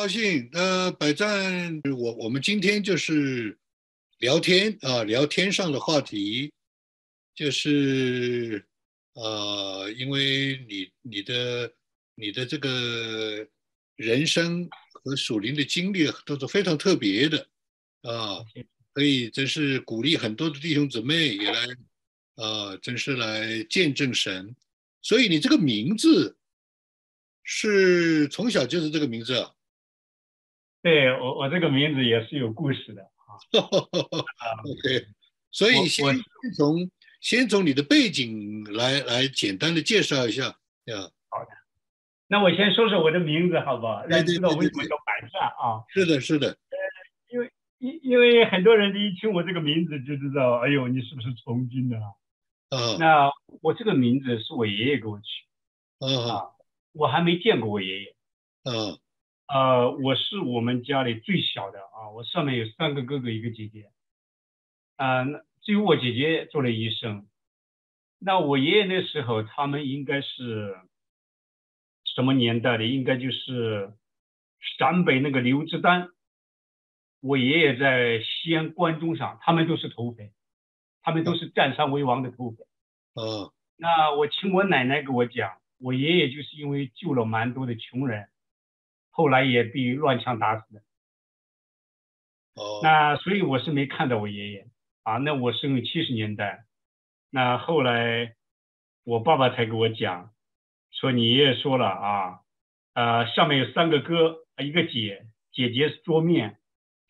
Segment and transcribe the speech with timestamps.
[0.00, 0.48] 很高兴。
[0.54, 3.58] 呃，百战，我我们今天就是
[4.20, 6.50] 聊天啊，聊天上的话题，
[7.34, 8.66] 就是
[9.12, 11.70] 呃，因为你你的
[12.14, 13.46] 你的这个
[13.96, 17.46] 人生和属灵的经历都是非常特别的
[18.00, 18.40] 啊，
[18.94, 21.66] 所以真是鼓励很多的弟兄姊妹也来
[22.36, 24.56] 啊，真是来见证神。
[25.02, 26.38] 所以你这个名字
[27.42, 29.54] 是从小就是这个名字啊？
[30.82, 33.36] 对我，我这个名字也是有故事的啊。
[34.64, 35.06] OK，
[35.50, 36.06] 所以先
[36.56, 40.44] 从先从你的背景来来简单的介绍一下
[40.86, 41.10] 呀。
[41.28, 41.50] 好的，
[42.28, 44.06] 那我先说说我的名字好不好？
[44.06, 45.84] 让你知道为什么叫百善啊？
[45.88, 46.48] 是的，是的。
[46.48, 46.56] 呃，
[47.28, 52.06] 因为因因为很多人一听我这个名字就知道，哎呦，你是不是从军的啊？
[52.70, 52.96] 啊。
[52.98, 53.30] 那
[53.62, 55.24] 我这个名字是我爷爷给我取。
[55.98, 56.56] 啊。
[56.92, 58.14] 我还没见过我爷爷。
[58.64, 58.96] 啊。
[59.52, 63.90] 呃，我是我们家里最小的啊，我上面有三个哥哥，一个姐姐。
[64.94, 67.26] 啊，那只有我姐姐做了医生，
[68.20, 70.78] 那我爷爷那时候他们应该是
[72.04, 72.84] 什么年代的？
[72.84, 73.92] 应该就是
[74.78, 76.10] 陕北那个刘志丹。
[77.20, 80.30] 我爷爷在西安关中上，他们都是土匪，
[81.02, 82.62] 他们都是占山为王的土匪。
[83.14, 83.50] 嗯。
[83.76, 88.28] 那我听我奶奶给我讲，我爷爷就是因为救了蛮多的穷人。
[89.10, 90.80] 后来也被乱枪打死的。
[92.54, 94.68] 哦，那所以我是没看到我爷爷
[95.02, 95.18] 啊。
[95.18, 96.64] 那我生于七十年代，
[97.30, 98.34] 那后来
[99.04, 100.32] 我爸爸才给我讲，
[100.90, 102.40] 说你爷爷说了啊，
[102.94, 106.58] 呃，上面有三个哥，一个姐，姐姐是桌面，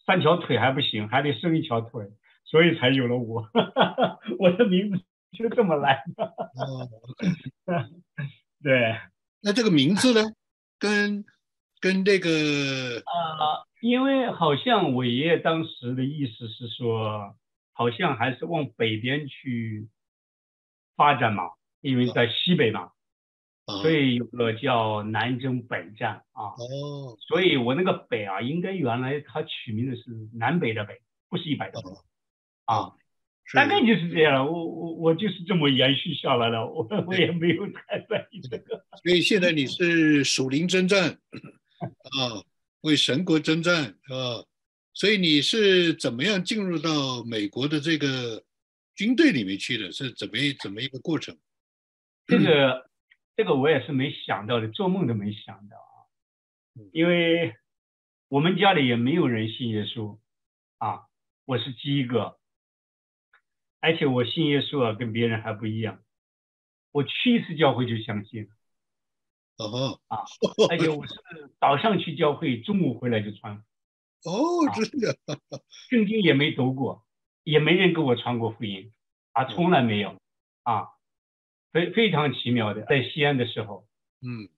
[0.06, 2.10] 三条腿还不行，还得生一条腿，
[2.44, 3.48] 所以才有了我。
[4.38, 6.24] 我的名字就这么来的。
[6.24, 6.88] 哦，
[8.62, 8.96] 对。
[9.42, 10.34] 那这个名字呢，
[10.78, 11.24] 跟
[11.80, 17.34] 跟这个呃，因为好像我爷爷当时的意思是说，
[17.72, 19.88] 好像还是往北边去
[20.94, 21.44] 发展嘛，
[21.80, 22.90] 因为在西北嘛，
[23.80, 26.52] 所以有个叫南征北战啊。
[26.58, 30.02] 哦，所以我那个北啊，应该原来他取名的是
[30.34, 31.80] 南北的北，不是一百的
[32.66, 32.92] 啊，
[33.54, 34.46] 大概就是这样。
[34.46, 38.84] 我我我就是这么延续下来了，我我也没有太在意这个。
[39.02, 41.16] 所以现在你是属灵征战。
[42.18, 42.42] 啊，
[42.80, 44.44] 为神国征战啊！
[44.92, 48.44] 所以你是怎么样进入到美国的这个
[48.94, 49.92] 军队里面去的？
[49.92, 51.38] 是怎么怎么一个过程？
[52.26, 52.90] 这个
[53.36, 56.10] 这个我也是没想到的，做梦都没想到啊！
[56.92, 57.54] 因为
[58.28, 60.18] 我们家里也没有人信耶稣
[60.78, 61.06] 啊，
[61.44, 62.38] 我是第一个，
[63.80, 66.02] 而且我信耶稣啊，跟别人还不一样，
[66.90, 68.50] 我去一次教会就相信了。
[69.64, 70.24] 哦啊，
[70.70, 71.14] 而且我是
[71.60, 73.62] 早上去教会，中午回来就穿。
[74.24, 75.16] 哦，真的，
[75.90, 77.04] 圣经也没读过，
[77.44, 78.90] 也没人给我传过福音，
[79.32, 80.16] 啊，从来没有，
[80.62, 80.88] 啊，
[81.72, 83.86] 非非常奇妙的，在西安的时候，
[84.22, 84.48] 嗯，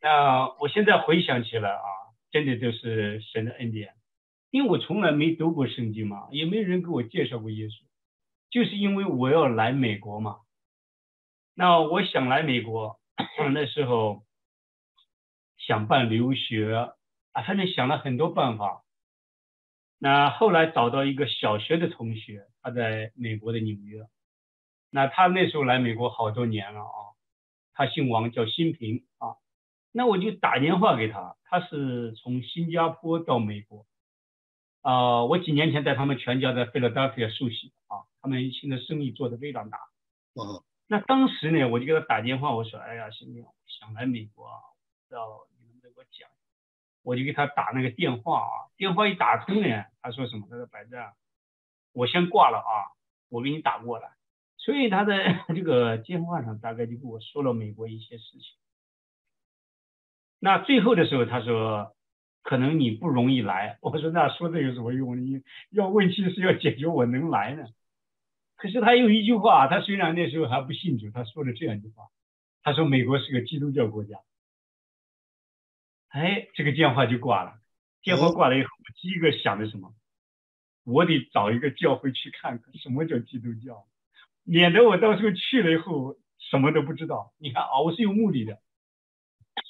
[0.00, 1.82] 那我现在回想起来啊，
[2.30, 3.94] 真的都是神的恩典，
[4.50, 7.82] 因为我从来没读过圣经嘛，也没人给我介绍过耶稣，
[8.50, 10.38] 就是因为我要来美国嘛，
[11.54, 13.00] 那我想来美国，
[13.52, 14.24] 那时候。
[15.66, 16.74] 想办留学
[17.32, 18.82] 啊，反正想了很多办法。
[19.98, 24.04] 那后来找到一个小学的同学，他在美国的纽约。
[24.90, 27.14] 那他那时候来美国好多年了啊，
[27.74, 29.36] 他姓王，叫新平啊。
[29.92, 33.86] 那我就打电话给他，他是从新加坡到美国
[34.80, 35.24] 啊。
[35.24, 39.78] 我几年前带他们全家在费拉达菲亚受洗啊，他们现在生意做得非常大。
[40.34, 40.64] 哦。
[40.88, 44.58] 那当时呢，我就给他打电话，我说：“哎呀，新平，想来美国啊，
[45.08, 45.46] 知道。”
[47.02, 50.46] 我就给他打那个电话啊，电话一打通呢，他说什么？
[50.50, 51.12] 他说白战，
[51.92, 52.94] 我先挂了啊，
[53.28, 54.10] 我给你打过来。
[54.56, 58.56] 所以他在 这个电话上大概就跟我说了美国一些事情。
[60.38, 61.94] 那最后的时候，他说
[62.42, 63.78] 可能你不容易来。
[63.80, 65.20] 我说那说这有什么用？
[65.20, 67.64] 你要问题是要解决，我能来呢？
[68.56, 72.08] 可是他有一句话，他虽然那时候还不信主，他说了这样一句话，
[72.62, 74.18] 他说美国是个基督教国家。
[76.12, 77.58] 哎，这个电话就挂了。
[78.02, 79.94] 电话挂了以后，我第一个想的什么？
[80.84, 83.86] 我得找一个教会去看看什么叫基督教，
[84.42, 87.32] 免得我到时候去了以后什么都不知道。
[87.38, 88.58] 你看啊，我是有目的的。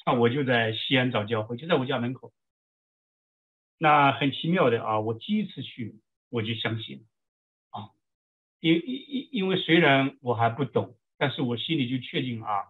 [0.05, 2.33] 那我就在西安找教会，就在我家门口。
[3.79, 7.05] 那很奇妙的啊，我第一次去我就相信了
[7.71, 7.91] 啊，
[8.59, 12.65] 因因因因为虽然我还不懂，但是我心里就确定啊，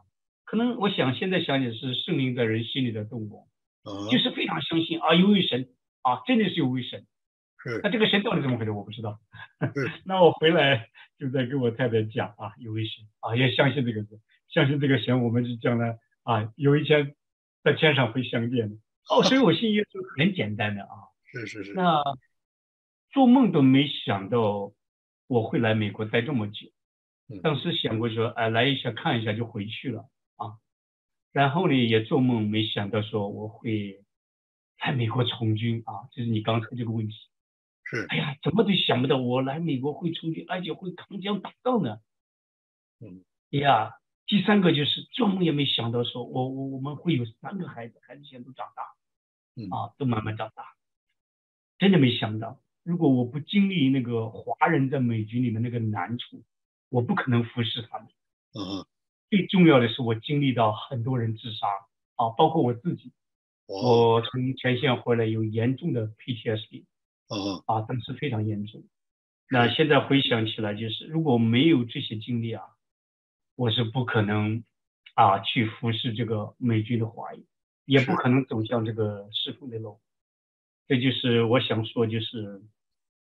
[0.44, 3.48] 可能我想现在想起是圣灵在人心里的动过。
[3.82, 5.68] 啊，就是非常相信啊，有位神
[6.02, 7.06] 啊，真的是有位神。
[7.64, 8.72] 是那这个神到底怎么回事？
[8.72, 9.20] 我不知道
[9.74, 9.92] 是。
[10.04, 10.88] 那我回来
[11.18, 17.14] 就在跟我太太讲啊，有位神啊，也相信这个神，相信这个神，我们就将来啊有一天
[17.62, 18.76] 在天上会相见的。
[19.08, 20.88] 哦，所以我信耶稣很简单的啊。
[21.24, 21.72] 是是是。
[21.74, 22.02] 那
[23.12, 24.72] 做梦都没想到
[25.28, 26.68] 我会来美国待这么久，
[27.42, 30.06] 当时想过说，哎，来一下看一下就回去了啊。
[31.32, 34.04] 然后呢，也做梦没想到说我会
[34.78, 37.14] 来美国从军啊，就是你刚才这个问题。
[37.84, 38.06] 是。
[38.08, 41.98] 哎呀，怎么都想不到我来美国会从军，而且会扛枪打仗呢。
[43.00, 43.24] 嗯。
[43.50, 43.92] 呀，
[44.26, 48.82] 第三个就是做梦也没想到说我我我们会有三个孩子，孩子现在都长大，
[49.56, 50.74] 嗯啊，都慢慢长大，
[51.78, 52.60] 真的没想到。
[52.82, 56.42] 如果我不经历那个华人在美军里面那个难处，
[56.88, 58.08] 我不可能服侍他们。
[58.54, 58.84] 嗯，
[59.32, 61.66] 最重要的是我经历到很多人自杀
[62.16, 63.12] 啊，包括我自己。
[63.66, 66.84] 我从前线回来有严重的 PTSD。
[67.28, 68.84] 嗯啊，当时非常严重。
[69.48, 72.62] 那现在回想起来，就是如果没有这些经历啊，
[73.56, 74.64] 我是不可能
[75.14, 77.46] 啊去服侍这个美军的华裔，
[77.86, 79.98] 也不可能走向这个侍奉的路。
[80.86, 82.62] 这就是我想说，就是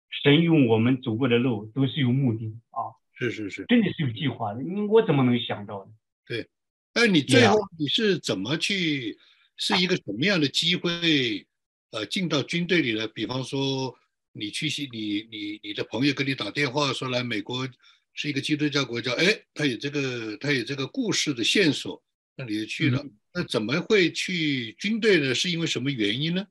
[0.10, 4.60] 神用我们走过的路都是有目的啊，是是是，真的是有计划的。
[4.89, 5.92] 我怎么能想到呢？
[6.25, 6.48] 对，
[6.94, 9.18] 那你最后你是怎么去？
[9.56, 11.45] 是一个什么样的机会？
[11.92, 13.07] 呃，进到军队里的？
[13.07, 13.95] 比方说，
[14.31, 17.69] 你去西，你你你的朋友跟你打电话说来美国
[18.13, 22.04] 是一个基督教国家，哎，他有这个他有这个故事的线索，
[22.36, 23.06] 那你就去了。
[23.31, 25.36] 那怎么会去军队呢？
[25.36, 26.48] 是因为什么原因呢？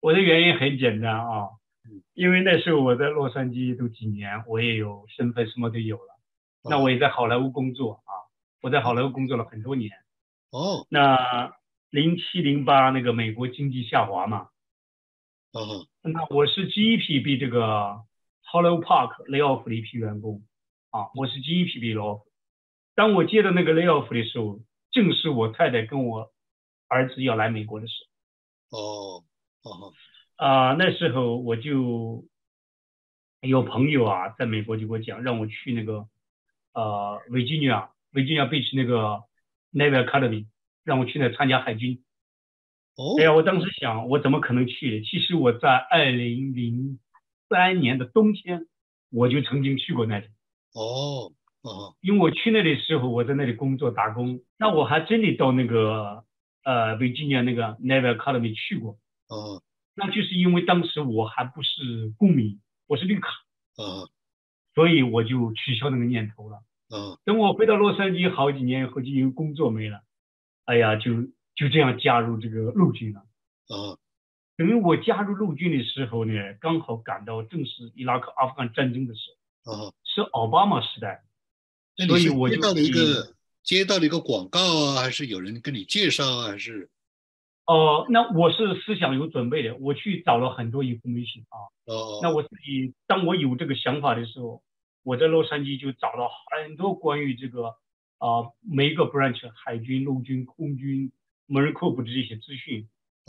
[0.00, 1.48] 我的原因很简单啊，
[2.14, 6.18] 因为那时候我在洛杉矶都几年，我也有身份，什么都有了。
[6.64, 8.12] 那我也在好莱坞工作啊，
[8.62, 9.90] 我在好莱坞工作了很多年。
[10.50, 11.54] 哦，那
[11.90, 14.48] 零七零八那个美国经济下滑嘛，
[15.52, 18.02] 哦，那我是第一批被这个
[18.50, 20.42] Hollow Park lay off 的一批员工
[20.90, 22.22] 啊，我是第一批被 lay off。
[22.94, 26.32] 当我接到那个 lay off 的时候，正是我太太跟我
[26.88, 27.94] 儿子要来美国的时
[28.70, 28.78] 候。
[28.78, 29.24] 哦。
[29.64, 29.92] 哦，
[30.38, 32.24] 啊，那时候我就
[33.40, 36.06] 有朋友啊，在美国就给我讲，让我去那个
[36.72, 39.24] 呃，维吉尼亚，维吉尼亚贝奇那个
[39.72, 40.46] Navy Academy，
[40.84, 42.04] 让我去那参加海军。
[42.94, 45.02] 哦，哎呀，我当时想，我怎么可能去？
[45.04, 47.00] 其实我在二零零
[47.48, 48.68] 三年的冬天，
[49.10, 50.26] 我就曾经去过那里。
[50.72, 51.32] 哦，
[51.62, 56.22] 哦，因为我去那里的时候，我在那里工作打工，那我还真的到那个
[56.62, 58.98] 呃，维吉尼亚那个 Navy Academy 去过。
[59.26, 59.62] 哦，
[59.98, 63.28] 那就是因为当时我还不是公民，我是绿卡，
[63.82, 64.06] 啊，
[64.72, 66.62] 所以我就取消那个念头了。
[66.88, 70.04] 啊，等我回到洛杉矶好几年以后，就因为工作没了，
[70.66, 71.24] 哎呀，就
[71.56, 73.22] 就这样加入这个陆军了。
[73.66, 73.98] 啊，
[74.56, 79.20] 等于我加入陆军的时候呢，刚好赶到正是伊拉克阿富汗战争的时
[79.64, 81.24] 候，啊，是奥巴马时代，
[82.06, 83.34] 所以我就接到了一个
[83.64, 86.88] 接到了一个广告啊，还是有人跟你介绍啊，还是？
[87.68, 91.68] 哦，那我是思想有准备的，我去找了很多 information 啊。
[91.84, 92.18] 哦。
[92.22, 94.62] 那我自己，当我有这个想法的时候，
[95.04, 97.74] 我在洛杉矶就找了很多关于这个
[98.16, 101.12] 啊每一个 branch 海军、陆军、空军、
[101.48, 102.88] Corps 的这些资讯。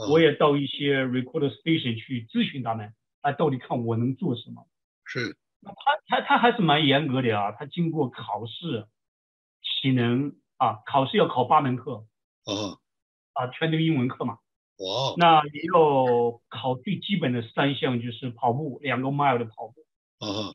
[0.10, 4.66] 我也到一些 record station 去咨询他们，啊，到底看我能做什么。
[5.04, 5.36] 是。
[5.60, 5.76] 那他
[6.08, 8.88] 他他还是蛮严格的啊，他经过考试，
[9.62, 12.06] 体能啊，考试要考八门课。
[12.46, 12.80] 哦。
[13.40, 14.40] 啊，全都英文课嘛。
[14.80, 15.14] 哇！
[15.18, 19.76] 那你要考最基本的三项，就是跑步两个 mile 的跑步。
[20.20, 20.54] 嗯。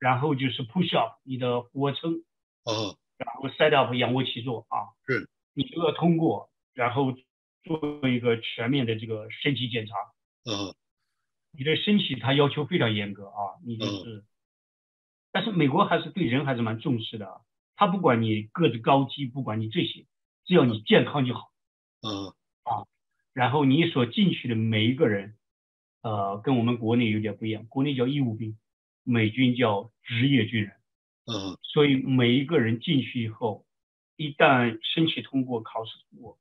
[0.00, 2.14] 然后就是 push up，你的俯卧撑。
[2.64, 2.96] 嗯。
[3.16, 4.90] 然后 set up 仰卧起坐啊。
[5.06, 5.30] 是。
[5.54, 7.12] 你都要通过，然后
[7.62, 9.94] 做一个全面的这个身体检查。
[10.44, 10.74] 嗯。
[11.52, 14.24] 你的身体它要求非常严格啊，你就是。
[15.30, 17.40] 但是美国还是对人还是蛮重视的，啊
[17.76, 20.04] 他不管你个子高低，不管你这些，
[20.44, 21.52] 只要你健康就好。
[22.00, 22.28] 嗯
[22.62, 22.86] 啊，
[23.32, 25.36] 然后你所进去的每一个人，
[26.02, 28.56] 呃，跟我们国内有点不一样，国内叫义务兵，
[29.02, 30.72] 美军叫职业军人。
[31.26, 33.66] 嗯，所以每一个人进去以后，
[34.16, 36.38] 一旦申请通过考试通过，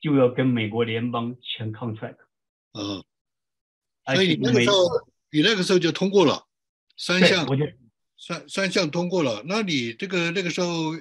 [0.00, 2.18] 就要跟美国联邦签 contract。
[2.72, 3.04] 嗯，
[4.14, 4.76] 所以你那个时候，
[5.30, 6.46] 你那个时候就通过了
[6.96, 7.46] 三项，
[8.16, 9.42] 三三项通过了。
[9.46, 10.92] 那你这个那个时候。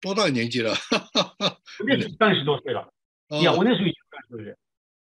[0.00, 0.72] 多大年纪了？
[1.86, 2.92] 那是 三十多岁了。
[3.42, 4.56] 呀，我那时候已经三十多岁，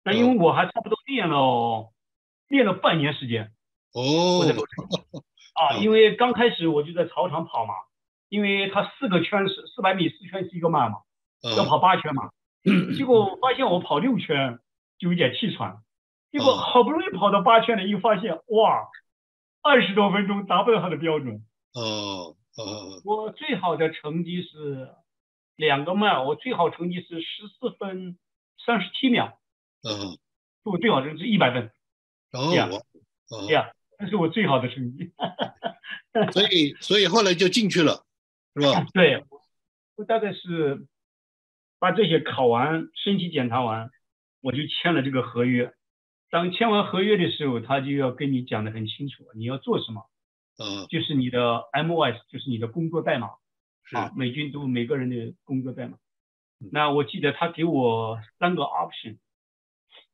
[0.04, 1.92] 那因为我还差不多练了
[2.48, 3.52] 练了半年时间。
[3.94, 4.44] 哦。
[5.56, 7.74] 啊，因为刚开始我就在操场跑嘛，
[8.30, 11.00] 因为他四个圈是四百米四圈是一个慢嘛，
[11.58, 12.30] 要跑八圈嘛。
[12.98, 14.60] 结果发现我跑六圈
[14.98, 15.82] 就有点气喘，
[16.32, 18.88] 结果好不容易跑到八圈了，又发现哇，
[19.62, 21.46] 二十多分钟达不到他的标准。
[21.74, 24.90] 哦哦，我最好的成绩是
[25.56, 28.18] 两个迈，我最好成绩是十四分
[28.66, 29.40] 三十七秒。
[29.82, 30.18] 嗯，
[30.64, 31.72] 我最好成绩一百分。
[32.34, 32.50] 哦，
[33.48, 35.14] 对呀，那是我最好的成绩。
[36.34, 38.04] 所以，所以后来就进去了，
[38.56, 38.86] 是吧？
[38.94, 39.24] 对，
[39.96, 40.86] 我大概是
[41.80, 43.90] 把这些考完，身体检查完，
[44.42, 45.74] 我就签了这个合约。
[46.30, 50.09] 当签完合约的时候，他就要跟你讲的很清楚，你要做什么。
[50.60, 53.32] 嗯，就是你的 MOS，就是你的工作代码。
[53.92, 55.98] 啊，美军都每个人的工作代码。
[56.72, 59.18] 那我记得他给我三个 option，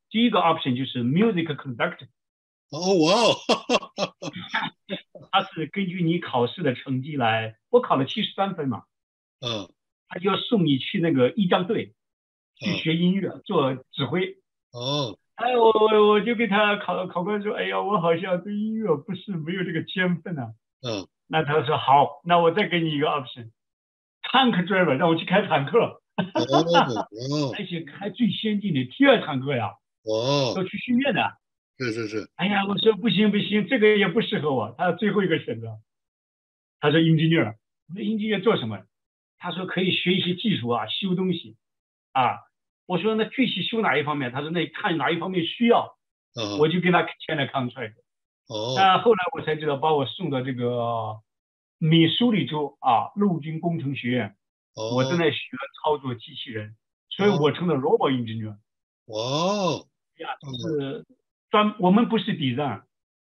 [0.08, 2.08] 第一个 option 就是 music conductor。
[2.70, 4.14] 哦，哇哦！
[5.30, 8.84] 他是根据你考试的成绩来，我考了七十三分嘛，
[9.40, 9.70] 嗯，
[10.08, 11.94] 他就要送你去那个仪仗队
[12.54, 14.38] 去学音乐，做指挥。
[14.72, 20.52] 哦，哎，我我我就跟他考考官说，哎呀，我好像对音乐不是没有这个天分啊。
[20.82, 26.00] 嗯，那他说好，那我再给你一个 option，tank driver，让我去开坦克。
[26.16, 29.72] 哦， 而且开最先进的 T 二坦克呀。
[30.04, 31.22] 哦，要去训练的。
[31.78, 34.74] 是是是，哎呀，我说不行不行，这个也不适合我。
[34.78, 35.76] 他最后一个选择，
[36.80, 37.56] 他说 engineer，
[37.88, 38.80] 我说 engineer 做什么？
[39.36, 41.56] 他说可以学一些技术啊，修东西
[42.12, 42.38] 啊。
[42.86, 44.32] 我说那具体修哪一方面？
[44.32, 45.96] 他说那看哪一方面需要。
[46.58, 47.94] 我就跟他签了 contract。
[48.48, 48.74] 哦。
[48.76, 51.18] 那后来我才知道，把我送到这个
[51.78, 54.36] 密苏里州啊陆军工程学院。
[54.74, 54.94] 哦。
[54.94, 55.38] 我正在学
[55.82, 56.76] 操作机器人，
[57.08, 58.56] 所以我成了 robot engineer。
[59.06, 59.86] 哇。
[60.18, 60.28] 呀，
[60.60, 61.06] 是。
[61.48, 62.82] 专我们不是 design，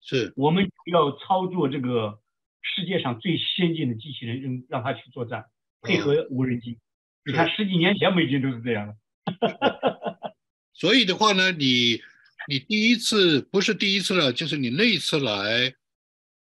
[0.01, 2.19] 是我们要操作这个
[2.63, 5.45] 世界上最先进的机器人，让让它去作战，
[5.83, 6.79] 配合无人机。
[7.23, 8.95] 你看十几年前美军都是这样的。
[10.73, 12.01] 所以的话呢，你
[12.47, 15.75] 你第一次不是第一次了，就是你那一次来，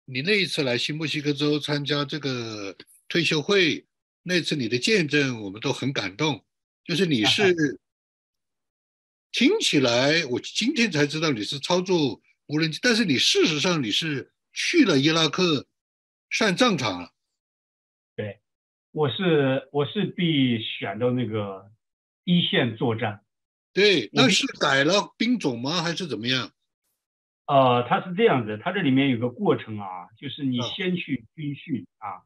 [0.05, 2.77] 你那一次来新墨西哥州参加这个
[3.09, 3.87] 退休会，
[4.23, 6.45] 那次你的见证我们都很感动，
[6.85, 7.81] 就是你是。
[9.33, 15.69] 听起来，我今天才知道你是操作无人机，但是你事实上你是去了伊拉克
[16.29, 17.13] 上战场了。
[18.17, 18.41] 对，
[18.91, 21.71] 我是我是被选到那个
[22.31, 23.23] 一线作战。
[23.73, 25.83] 对，那是改了兵种吗？
[25.83, 26.51] 还是怎么样？
[27.47, 32.23] 呃，它是这样子，它这里面有个过程啊，就是你先去军训啊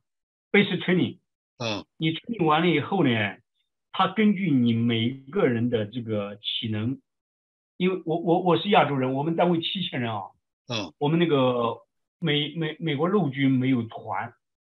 [0.53, 1.19] ，basic training。
[1.57, 1.87] 啊。
[1.97, 3.11] 你 training 完了以后呢？
[3.97, 7.01] 他根据你每一个人的这个体能，
[7.77, 10.33] 因为我我我是亚洲人，我们单位七千人啊，
[10.67, 11.79] 嗯，我们那个
[12.19, 14.35] 美美美国陆军没有团，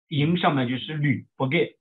[0.09, 1.76] 营上面就是旅 brigade，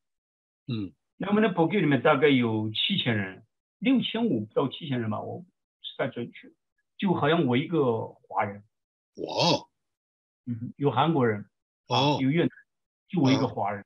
[0.67, 3.43] 嗯，那我们的 brigade 里面大概有七千人，
[3.79, 5.47] 六千五到七千人吧，我不
[5.97, 6.51] 太准确，
[6.97, 8.63] 就好像我一个华人，
[9.15, 9.67] 哇，
[10.45, 11.45] 嗯，有韩国人，
[11.87, 12.49] 哦，有越南，
[13.09, 13.85] 就我一个华人，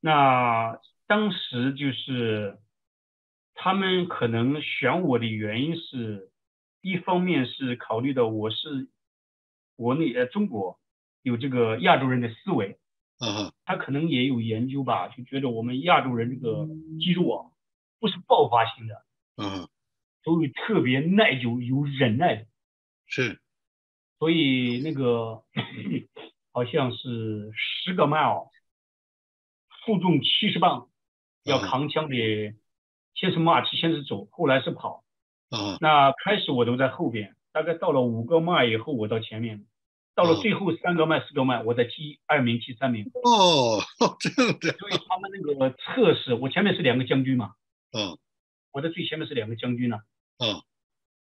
[0.00, 0.78] 那。
[1.10, 2.58] 当时就是
[3.54, 6.30] 他们可能选我的原因是，
[6.82, 8.90] 一方面是考虑到我是
[9.74, 10.78] 国内呃中国
[11.22, 12.78] 有这个亚洲人的思维，
[13.18, 16.66] 啊，他可能也有研究吧，就觉得我们亚洲人这个
[17.00, 17.50] 肌肉啊
[18.00, 19.04] 不是爆发性的，
[19.36, 19.68] 嗯，
[20.24, 22.46] 都有特别耐久有忍耐的，
[23.06, 23.40] 是，
[24.18, 25.42] 所以那个
[26.52, 28.50] 好像是十个 mile
[29.84, 30.88] 负重七十磅。
[31.44, 32.54] 要扛枪的，
[33.14, 35.02] 先是 march，先是走，后来是跑。
[35.48, 39.64] 啊，那开始我都在后边，大概到了五个 mile 以后，我到前面，
[40.18, 43.08] 到了最后三个麦、四个麦，我在第二名、第三名。
[43.22, 43.78] 哦，
[44.18, 44.72] 这样的。
[44.72, 47.54] 所以他们那个测试，我前面是两个将军嘛。
[47.92, 48.18] 嗯。
[48.72, 50.00] 我的最前面是两个将军呢。
[50.38, 50.60] 嗯。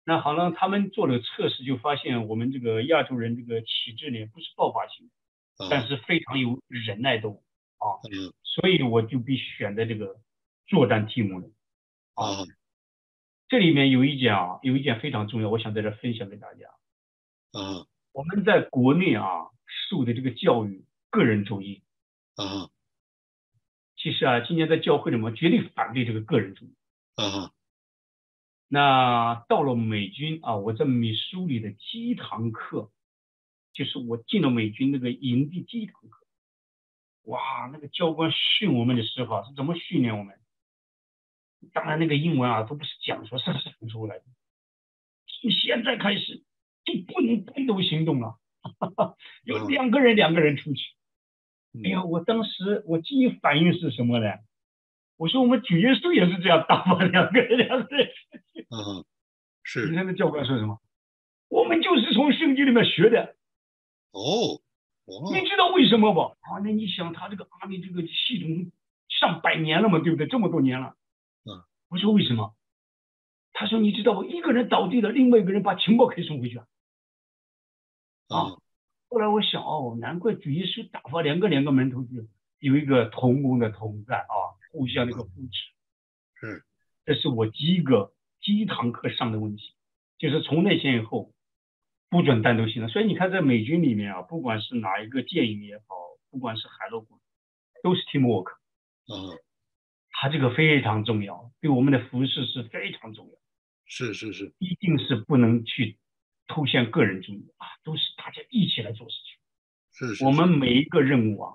[0.05, 5.11] 那好了，他们做了测试，就发现我们这个亚洲人这个体质呢，不是爆发性，
[5.69, 7.45] 但是非常有忍耐度。
[7.77, 10.17] 啊，嗯，所以我就被选在这个
[10.67, 11.47] 作战题目了。
[12.15, 12.47] 啊，
[13.49, 16.67] 这里面有一点啊，有一点非常重要，我想在这分享给大家。
[17.53, 17.85] 啊，
[18.19, 19.49] 我们在国内啊
[19.89, 21.85] 受的这个教育，个人主义。
[22.35, 22.69] 啊，
[23.95, 26.75] 其实啊，今年在教会里面绝对反对这个个人主义。
[27.15, 27.53] 啊，
[28.67, 32.91] 那到了美军啊，我在美苏里的第一堂课，
[33.73, 36.27] 就是我进了美军那个营地第一堂课。
[37.23, 40.37] 哇，那个教官训我们的时候啊，是怎么训练我们？
[41.73, 44.25] 当然，那个英文啊都不是讲说，是讲出来的。
[45.41, 46.43] 从现在开始
[46.89, 48.37] 就不能单独行动了，
[49.45, 50.81] 有两个人两个人出去。
[51.85, 54.33] 哎呀，我当时我第一反应是什么呢？
[55.17, 58.09] 我说我们主耶稣也是这样打发两个人两个人。
[58.71, 59.05] 嗯，
[59.63, 59.89] 是。
[59.91, 60.81] 你看那教官说什么？
[61.49, 63.37] 我们就是从圣经里面学的。
[64.13, 64.61] 哦，
[65.33, 66.21] 你知道为什么不？
[66.21, 68.71] 啊，那你想他这个阿米这个系统
[69.09, 70.27] 上百年了嘛，对不对？
[70.27, 70.95] 这么多年了。
[71.45, 71.63] 嗯。
[71.89, 72.55] 我说为什么？
[73.53, 74.25] 他说你知道我？
[74.25, 76.61] 一个人倒地了，另外一个人把情报可以送回去。
[78.29, 78.57] 啊。
[79.09, 82.27] 后来我想哦，难怪主耶稣打发两个两个门徒就，
[82.59, 84.35] 有一个同工的同在啊，
[84.73, 86.47] 互相那个扶持。
[86.47, 86.63] 嗯。
[87.05, 89.75] 这是我第一个第一堂课上的问题，
[90.19, 91.33] 就是从那天以后。
[92.11, 95.85] 不准单独行动，所以你看，在美军里面啊，不管是哪一个舰营也好，
[96.31, 97.21] 不管是海陆空，
[97.83, 98.47] 都是 teamwork。
[99.13, 99.37] 嗯，
[100.13, 103.35] 它这个非常重要，对我们的服饰是非常重要。
[103.85, 105.99] 是是是，一定是不能去
[106.49, 109.37] 凸显个人主义啊，都是大家一起来做事情。
[109.93, 111.55] 是是，我们每一个任务啊，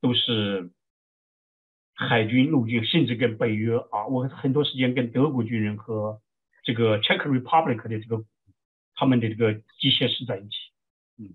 [0.00, 0.70] 都是
[1.94, 6.20] 海军、陆军，甚至跟北约啊，我很多时间跟德国军人和
[6.62, 8.24] 这个 Czech Republic 的这个。
[8.94, 10.54] 他们的这个机械师在一起，
[11.18, 11.34] 嗯，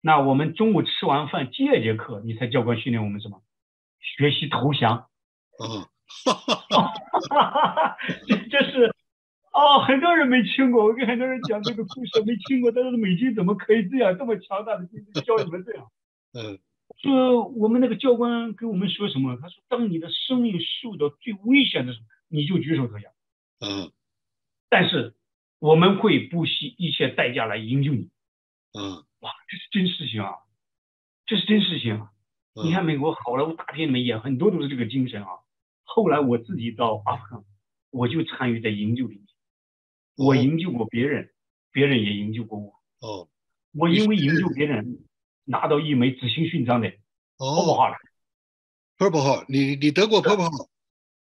[0.00, 3.42] 那我们中午吃完饭第二节课，你才教官训练我们什么？
[3.98, 5.10] 学习投降。
[5.58, 5.82] 嗯，
[6.24, 6.54] 哈哈
[7.28, 7.96] 哈，
[8.28, 8.94] 这这是
[9.52, 15.86] 哦，很多人没听过，我跟很多人讲这个故事没听过，但是美军怎么可以这样这么强大的军队教你们这样？
[16.34, 16.58] 嗯，
[17.02, 19.36] 说我们那个教官跟我们说什么？
[19.40, 23.10] 他说，当你的生命受到最危险的时候，你就举手投降。
[23.60, 23.92] 嗯，
[24.68, 25.14] 但是。
[25.62, 28.08] 我们会不惜一切代价来营救你。
[28.72, 30.32] 嗯，哇，这是真事情啊，
[31.26, 32.10] 这是真事情啊。
[32.64, 35.28] 你看美国好莱坞大片里面演很多都是这个精神啊。
[35.84, 37.44] 后来我自己到阿富汗，
[37.90, 39.26] 我就参与在营救里面。
[40.24, 41.30] 我营救过别人，
[41.72, 42.72] 别人也营救过我。
[43.00, 43.28] 哦，
[43.72, 44.98] 我因为营救别人
[45.44, 46.88] 拿到一枚紫星勋章的。
[47.38, 47.96] 哦
[48.98, 50.68] ，Purple Heart，你你得过 Purple Heart？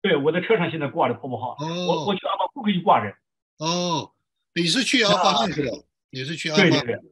[0.01, 1.63] 对，我的车上现在挂着 Purple Heart。
[1.63, 3.15] 哦，我我去阿巴库克就挂着。
[3.59, 4.13] 哦。
[4.55, 5.85] 你是去阿富汗去了？
[6.11, 6.71] 你是去阿富汗？
[6.71, 7.03] 对对对，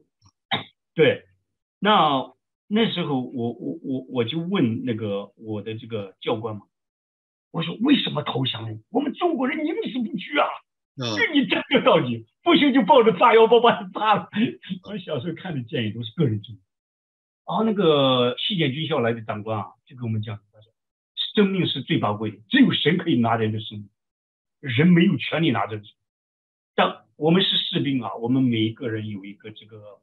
[0.95, 1.25] 对。
[1.79, 2.33] 那
[2.67, 6.63] 那时候我我我我就问那个我的这个教官嘛，
[7.51, 8.79] 我说为什么投降呢？
[8.89, 10.47] 我们中国人宁死不屈啊！
[10.97, 14.29] 是你战斗到底，不行就抱着炸药包把你炸了。
[14.89, 16.59] 我小时候看的电影都是个人主义。
[17.45, 20.71] 然后那个西点军校来的长官啊，就跟我们讲，他说
[21.35, 23.89] 生命是最宝贵的，只有神可以拿人的生命，
[24.59, 25.83] 人没有权利拿这个。
[26.75, 30.01] 当我们是士兵啊，我们每一个人有一个这个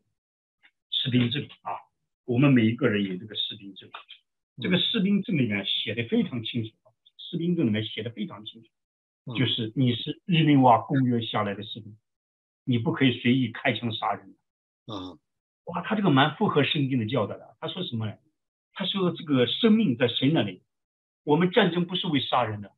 [0.91, 1.73] 士兵证啊，
[2.25, 3.91] 我们每一个人有这个士兵证，
[4.63, 6.71] 这个士兵证里面写的非常清楚，
[7.19, 8.69] 士兵证里面写的非常清楚，
[9.27, 11.97] 就是你是日内瓦公约下来的士兵，
[12.65, 14.35] 你不可以随意开枪杀人。
[14.87, 15.19] 嗯，
[15.65, 17.57] 哇，他这个蛮符合圣经的教导的。
[17.61, 18.15] 他说什么呢？
[18.75, 20.63] 他说这个生命在神那里，
[21.25, 22.73] 我们战争不是为杀人的。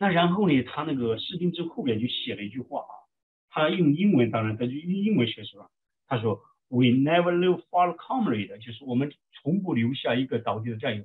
[0.00, 2.92] 那然后呢，他那个士兵之后边就写了一句话啊。
[3.50, 5.66] 他用英文，当然他就用英文写出来。
[6.06, 11.04] 他说：“We never leave fallen comrade，就是我们从不留下一个倒地的战友。”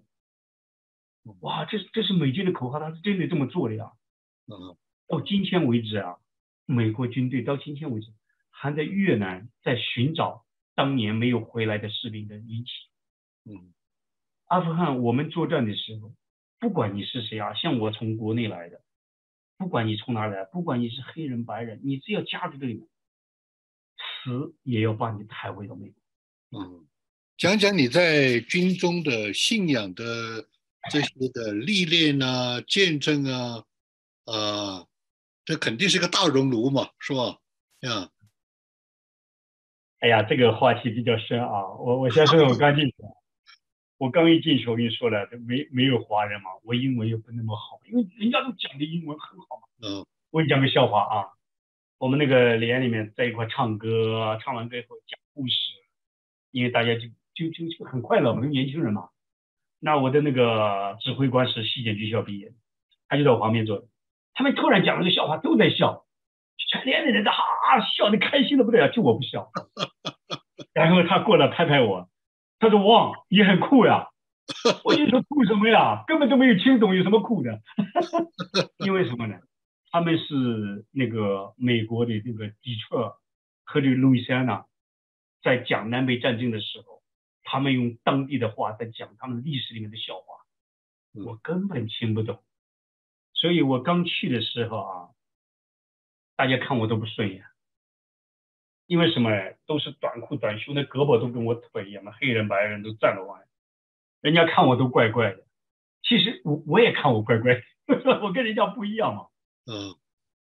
[1.41, 3.91] 哇，这这是美军的口号，他是真的这么做的呀。
[4.47, 4.75] 嗯。
[5.07, 6.17] 到今天为止啊，
[6.65, 8.11] 美国军队到今天为止
[8.49, 12.69] 还在越南在寻找当年没有回来的士兵的遗体。
[13.45, 13.73] 嗯。
[14.45, 16.13] 阿富汗我们作战的时候，
[16.59, 18.81] 不管你是谁啊，像我从国内来的。
[19.57, 22.87] 不管你从哪来，不管你是黑人白人，你只要加入这里面，
[23.97, 26.61] 死也要把你抬回到美国。
[26.61, 26.85] 嗯，
[27.37, 30.03] 讲讲你在军中的信仰的
[30.91, 33.65] 这些的历练啊、见证啊，
[34.27, 34.85] 啊，
[35.45, 37.39] 这肯定是个大熔炉嘛，是吧？
[37.81, 38.09] 呀，
[39.99, 42.95] 哎呀，这个话题比较深啊，我我先说，我刚进去。
[43.97, 49.67] 我刚一进去，我跟你说了，没没有华人嘛，我英文又不那么好，因为人家都讲的英文很好嘛。
[49.81, 50.05] 嗯。
[50.29, 51.25] 我给你讲个笑话啊，
[51.97, 55.55] 我们那个连里面在一块唱歌，唱完歌以后讲故事，
[56.51, 59.09] 因为大家就就就就很快乐嘛，都年轻人嘛。
[59.79, 62.55] 那我的那个指挥官是西点军校毕业的，
[63.07, 63.87] 他就在我旁边坐，
[64.37, 66.05] 他们突然讲了个笑话，都在笑，
[66.69, 67.37] 全连的人都哈
[67.97, 69.49] 笑的开心的不得了，就我不笑。
[70.73, 72.07] 然后他过来拍拍我。
[72.59, 74.09] 他说：“哇，也很酷呀！”
[74.85, 76.03] 我就说：“酷什么呀？
[76.07, 77.59] 根本都没有听懂，有什么酷的？
[78.85, 79.39] 因为什么呢？
[79.91, 83.15] 他们是那个美国的那个底特
[83.63, 84.65] 和这个路易斯安那，
[85.41, 87.01] 在讲南北战争的时候，
[87.43, 90.43] 他们用当地的话在讲他们历史里面的笑话，
[91.25, 92.43] 我根本听不懂。
[93.39, 95.09] 所以我刚去的时候啊，
[96.35, 97.43] 大家看我都不顺眼。”
[98.87, 99.29] 因为什么？
[99.65, 102.13] 都是短裤短袖，那胳膊都跟我腿一样嘛。
[102.13, 103.41] 黑人白人都站了歪，
[104.21, 105.45] 人家看我都怪怪的。
[106.03, 107.61] 其实我我也看我怪怪，
[108.23, 109.27] 我跟人家不一样嘛。
[109.65, 109.97] 嗯，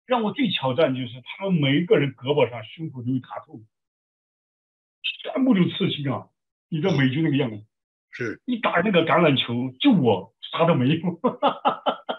[0.04, 3.64] 让我最挑战就是他们每一个人胳膊上、胸口都有卡痛，
[5.02, 6.28] 全部都刺青啊！
[6.68, 7.64] 你知道美军那个样子，
[8.10, 11.20] 是一打那个橄榄球，就我啥都没有。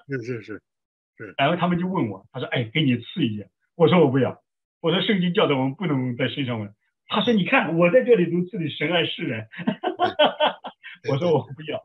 [0.08, 0.62] 是是是
[1.18, 1.34] 是。
[1.38, 4.42] 然后他们就问我，他说：“哎，给你刺一下。”我说：“我不要。”
[4.82, 6.74] 我说：“圣经教导我们不能在身上纹。”
[7.08, 9.48] 他说：“你看我在这里都刺的神爱世人。
[11.10, 11.84] ”我说：“我不要。”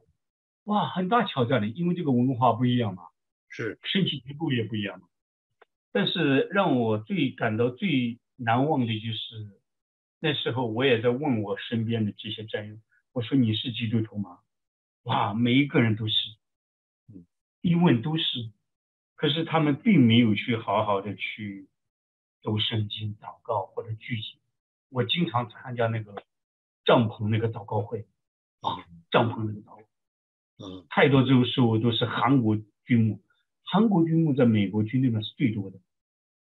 [0.64, 3.04] 哇，很大挑战的，因为这个文化不一样嘛，
[3.48, 5.06] 是身体结构也不一样嘛。
[5.92, 9.60] 但是让我最感到最难忘的就是，
[10.20, 12.76] 那时候我也在问我身边的这些战友，
[13.12, 14.38] 我说你是基督徒吗？
[15.04, 16.14] 哇，每一个人都是，
[17.62, 18.50] 嗯，一问都是，
[19.14, 21.68] 可是他们并没有去好好的去
[22.42, 24.38] 读圣经、祷告或者聚集。
[24.88, 26.24] 我经常参加那个
[26.84, 28.06] 帐篷那个祷告会，
[28.60, 29.82] 啊，帐篷那个祷告。
[30.62, 33.20] 嗯，太多这种事物都是韩国军牧，
[33.62, 35.78] 韩国军牧在美国军队里面是最多的，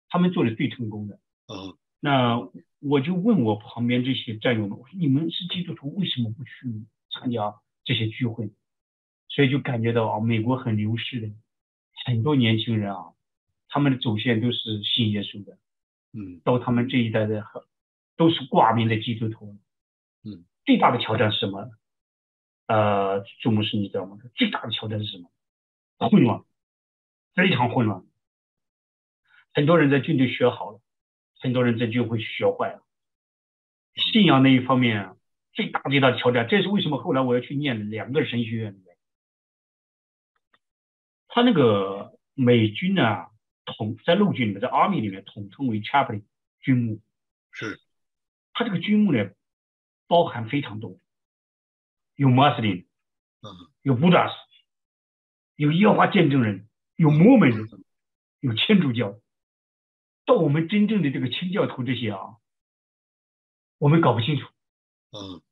[0.10, 1.20] 他们做的最成功的。
[1.48, 2.40] 嗯，那
[2.80, 8.52] 我就问我旁边这些战友们，我说你们是基督徒，为什么不去参加这些聚会？
[9.38, 11.30] 所以就感觉到啊，美国很流失的，
[12.08, 13.14] 很多年轻人啊，
[13.70, 15.60] 他们的祖先都是信耶稣的，
[16.12, 17.46] 嗯，到他们这一代的
[18.16, 19.56] 都是挂名的基督徒。
[20.24, 21.70] 嗯，最大的挑战是什么？
[22.66, 24.18] 呃，祖牧师，你知道吗？
[24.34, 25.30] 最大的挑战是什么？
[26.00, 26.44] 混乱，
[27.36, 28.04] 非常混乱。
[29.54, 30.82] 很多人在军队学好了，
[31.40, 32.82] 很多人在军会学坏了。
[33.94, 35.16] 信仰那一方面，
[35.54, 38.76] 最大最大的挑战，这是为什么后来我要去念两个神学院。
[41.38, 43.28] 他那个美军呢，
[43.64, 46.24] 统在陆军里面，在 Army 里面统称为 Chaplain
[46.62, 47.00] 军牧。
[47.52, 47.80] 是。
[48.54, 49.30] 他这个军牧呢，
[50.08, 51.00] 包含非常多。
[52.16, 52.88] 有穆斯林，
[53.44, 54.34] 嗯，有布达斯，
[55.58, 57.68] 有耶和华见证人，有摩门人，
[58.40, 59.20] 有天主教。
[60.26, 62.38] 到我们真正的这个清教徒这些啊，
[63.78, 64.48] 我们搞不清楚，
[65.12, 65.44] 嗯，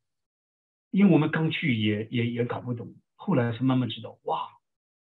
[0.89, 4.49] 因为我们刚去也也也搞不懂，后来才慢慢知道，哇，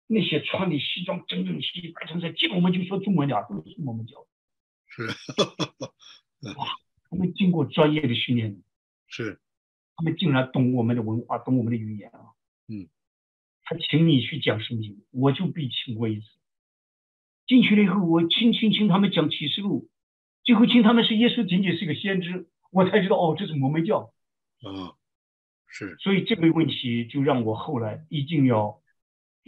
[0.07, 4.27] 那些穿的西装整整齐齐白衬衫见我们就说中文的都是我们教，
[4.87, 5.07] 是，
[6.57, 6.67] 哇，
[7.11, 8.63] 他们经过专业的训练，
[9.09, 9.41] 是。
[9.99, 12.37] 他们竟然懂我们的文化，懂我们的语言啊！
[12.69, 12.87] 嗯，
[13.63, 16.27] 他请你去讲圣经，我就被请过一次。
[17.47, 19.89] 进去了以后，我轻轻听他们讲启示录，
[20.45, 24.13] 最后听他们是耶稣仅仅是个先知，我才知道哦，这是摩门教。
[24.61, 24.93] 啊，
[25.67, 25.97] 是。
[25.97, 28.83] 所以这个问题就让我后来一定要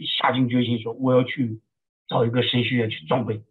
[0.05, 1.61] 下定决心说，我要去
[2.07, 3.43] 找一个神学院去装备，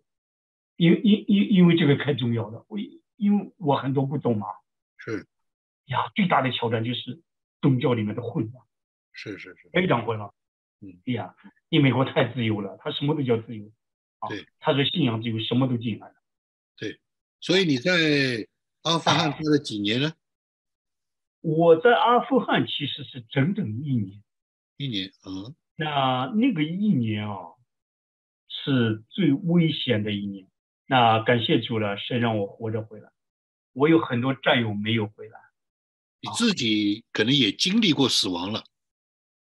[0.77, 2.65] 因因因因为这个太重要了。
[2.69, 2.79] 我
[3.17, 4.47] 因为我很多不懂嘛。
[4.97, 5.27] 是。
[5.87, 7.23] 呀，最大的挑战就是
[7.63, 8.67] 宗教里面的混乱，
[9.13, 10.31] 是是是，非常混乱。
[10.81, 11.35] 嗯，对呀，
[11.71, 13.71] 你美国太自由了，他什么都叫自由。
[14.29, 16.15] 对，他说信仰自由，什么都进来了。
[16.77, 17.01] 对，
[17.41, 17.93] 所以你在
[18.83, 20.13] 阿富汗待了几年呢？
[21.41, 24.23] 我在阿富汗其实是整整一年。
[24.77, 25.55] 一年啊？
[25.81, 27.37] 那那个一年啊，
[28.49, 30.49] 是最危险的一年。
[30.89, 33.13] 那感谢主了，神让我活着回来。
[33.75, 35.39] 我有很多战友没有回来。
[36.21, 38.65] 你自己可能也经历过死亡了，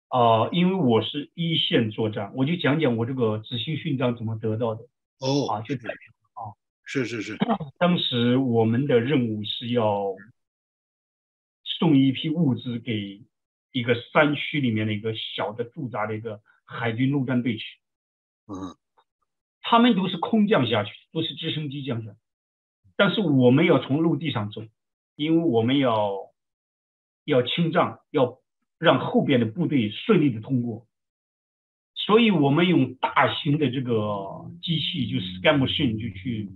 [0.06, 4.84] 啊，因为我是一线作战，我就讲讲我这个紫星勋章怎么得到的。
[5.18, 6.54] 哦，啊，就啊，
[6.84, 7.36] 是是是。
[7.80, 10.14] 当时我们的任务是要
[11.64, 13.24] 送一批物资给
[13.72, 17.64] 一个山区里面的一个小的驻扎的一个海军陆战队去。
[18.46, 18.76] 嗯，
[19.62, 22.14] 他们都是空降下去，都是直升机降下，
[22.96, 24.62] 但是我们要从陆地上走，
[25.16, 26.30] 因为我们要。
[27.24, 28.40] 要清障，要
[28.78, 30.88] 让后边的部队顺利的通过，
[31.94, 36.50] 所以我们用大型的这个机器，就 scan machine 就去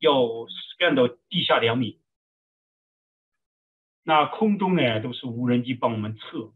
[0.00, 2.00] 要 scan 到地下两米，
[4.04, 6.52] 那空中呢都是无人机帮我们测，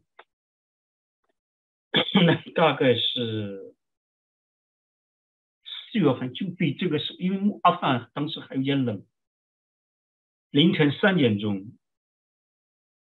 [2.25, 3.75] 那大概是
[5.91, 9.05] 四月份就被这个是因为阿富汗当时还有点冷，
[10.51, 11.73] 凌晨三点钟。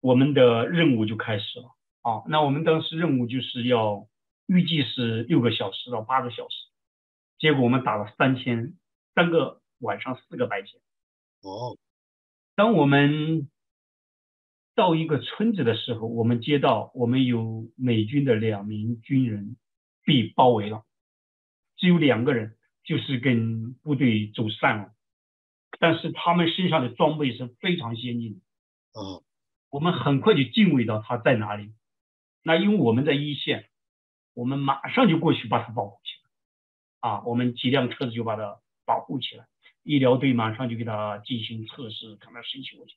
[0.02, 2.22] 我们的任务就开始了啊！
[2.28, 4.08] 那我们当时任务就是要
[4.46, 6.56] 预计是六个小时到八个小时，
[7.40, 8.76] 结果我们打了三天，
[9.16, 10.80] 三个晚上，四个白天。
[11.42, 11.76] 哦，
[12.56, 13.50] 当我们
[14.76, 19.56] 到一个村子的时候，我们接到我们有美军的两名军人
[20.04, 20.84] 被包围了，
[21.78, 24.94] 只有两个人，就是跟部队走散了，
[25.80, 28.40] 但是他们身上的装备是非常先进的。
[29.00, 29.24] 哦。
[29.72, 31.74] 我们很快就定位到他在哪里。
[32.44, 33.70] 那因为我们在一线，
[34.34, 39.48] 我们马上就过去把他保护起来，啊，我们几辆车子就把他保护起来，
[39.84, 42.96] 医疗队马上就给他进行测试，看他生气过去。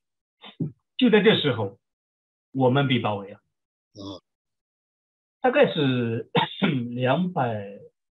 [0.99, 1.79] 就在这时候，
[2.53, 3.41] 我们被包围了，
[3.95, 4.21] 嗯，
[5.41, 6.29] 大概是
[6.95, 7.65] 两百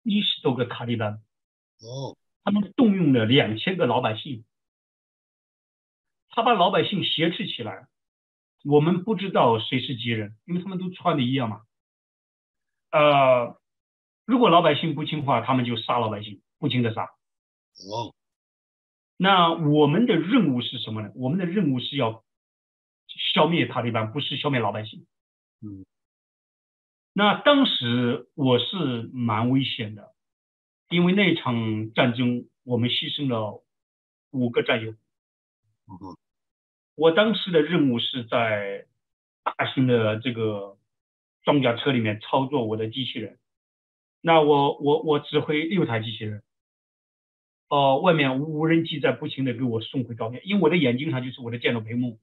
[0.04, 1.22] 一十多个塔利班，
[1.82, 4.46] 哦，他们动用了两千个老百姓，
[6.30, 7.88] 他把老百姓挟持起来，
[8.64, 11.64] 我们不知道谁是敌人，因为他们都穿的一样嘛。
[12.92, 13.60] 呃，
[14.26, 17.04] 如果老百姓不听话，他们就杀老百姓，不停的杀。
[17.04, 18.16] 哦，
[19.18, 21.12] 那我们的任务是什么呢？
[21.16, 22.24] 我们的任务是要
[23.34, 25.06] 消灭塔利班，不是消灭老百姓。
[25.62, 25.86] 嗯，
[27.14, 30.14] 那当时我是蛮危险的，
[30.90, 33.64] 因为那场战争我们牺牲了
[34.32, 34.92] 五个战友。
[34.92, 36.18] 嗯
[36.96, 38.88] 我当时的任务是在
[39.44, 40.80] 大型的这个
[41.44, 43.38] 装甲车里面操作我的机器人。
[44.20, 46.42] 那我我我指挥六台机器人，
[47.70, 52.20] 呃，外面无人机在不停的给我送回照片，因为我的眼睛上就是我的电脑屏幕，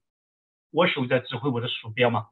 [0.74, 2.26] 我手在指挥我的鼠标嘛。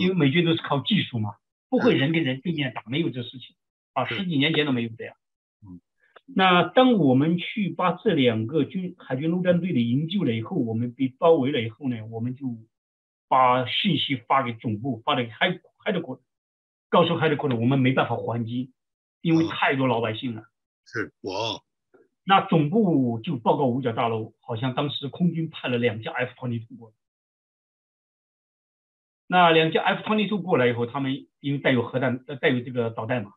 [0.00, 1.34] 因为美军都是靠技术嘛，
[1.68, 3.54] 不会人跟人对面打，没有这事情
[3.92, 5.14] 啊，十几年前都没有这样。
[5.60, 5.78] 嗯，
[6.24, 12.46] 那当我们去把这两个军海军陆战队的营救了以后，我们被包围了以后呢，我们就
[13.28, 16.18] 把信息发给总部，发给海海德国，
[16.88, 18.72] 告诉海德国的我们没办法还击，
[19.20, 20.44] 因为嗯太多老百姓了。
[20.86, 21.62] 是我，
[22.24, 26.94] 那总部就报告五角大楼，好像当时空军派了两架 F 2 2过来。
[29.34, 33.32] 那两架 F 2 2过来以后，他们因为带有核弹，呃带有这个导弹嘛，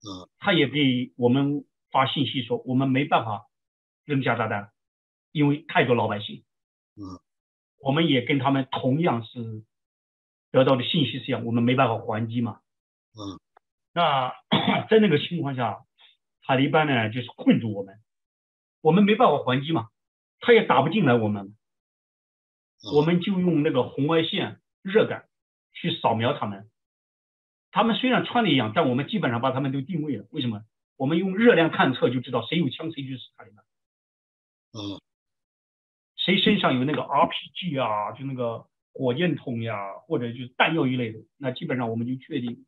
[0.00, 3.44] 嗯他也给我们发信息说，我们没办法
[4.06, 4.70] 扔下炸弹，
[5.32, 6.42] 因为太多老百姓。
[6.96, 7.20] 嗯，
[7.82, 9.62] 我们也跟他们同样是
[10.52, 12.60] 得到的信息是一样，我们没办法还击嘛。
[13.12, 13.36] 嗯，
[13.92, 14.32] 那
[14.88, 15.84] 在那个情况下，
[16.44, 17.98] 塔利班呢就是困住我们，
[18.80, 19.88] 我们没办法还击嘛，
[20.40, 21.54] 他也打不进来我们，
[22.80, 25.25] 嗯我们就用那个红外线热感
[25.76, 26.68] 去扫描他们。
[27.70, 30.26] 他们虽然穿的一样，但我们基本上把他们都定位了。
[30.32, 30.62] 为什么？
[30.96, 33.62] 我们用热量探测就知道谁有枪谁就是塔利班，
[34.72, 34.98] 嗯
[36.16, 42.64] 谁身上有那个 RPG 啊，就那个火箭筒呀，或者就是弹药一类的，那基本上我们就确定。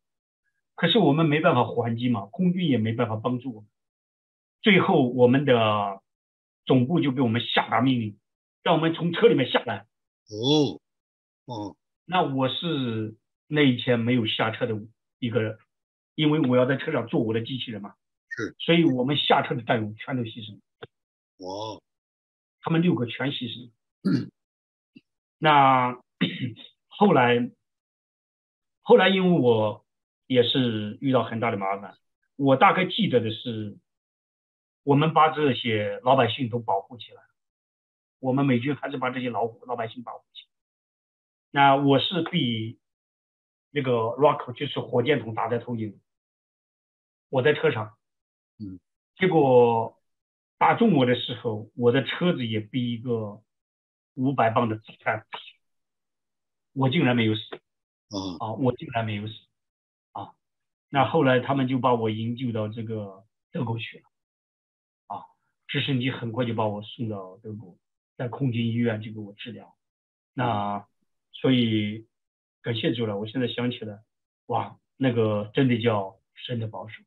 [0.75, 3.69] 可是我们没办法还击嘛，空军也没办法帮助我们。
[4.61, 6.01] 最后，我们的
[6.65, 8.19] 总部就给我们下达命令，
[8.61, 9.87] 让我们从车里面下来。
[10.29, 10.79] 哦，
[11.45, 11.75] 哦，
[12.11, 14.75] 那我是那一天没有下车的
[15.19, 15.59] 一个人，
[16.15, 17.93] 因为我要在车上做我的机器人嘛。
[18.29, 18.55] 是。
[18.57, 20.59] 所以我们下车的战友全都牺牲，
[21.37, 21.83] 我，
[22.61, 23.69] 他们六个全牺牲。
[25.37, 26.01] 那
[26.89, 27.51] 后来，
[28.81, 29.85] 后来因为我
[30.25, 31.95] 也是遇到很大的麻烦，
[32.37, 33.77] 我大概记得的是，
[34.81, 37.21] 我们把这些老百姓都保护起来，
[38.17, 40.48] 我们美军还是把这些老老百姓保护起来。
[41.51, 42.77] 那我是被
[43.71, 45.99] 那个 rock 就是火箭筒打在头顶，
[47.29, 47.97] 我在车上，
[48.59, 48.79] 嗯，
[49.15, 49.99] 结果
[50.57, 53.41] 打中我的时候，我的车子也被一个
[54.13, 55.25] 五百磅的子弹，
[56.73, 57.41] 我竟然没有死
[58.09, 58.53] 啊，啊！
[58.53, 59.33] 我竟然没有死
[60.11, 60.35] 啊！
[60.89, 64.03] 那后来他们就把我营救到这个德国去了
[65.07, 65.25] 啊，
[65.67, 67.77] 直升机很快就把我送到德国，
[68.17, 69.75] 在空军医院就给我治疗。
[70.33, 70.87] 那
[71.31, 72.07] 所以
[72.61, 73.99] 感谢主了，我现在想起来，
[74.47, 77.01] 哇，那个真的叫神的保守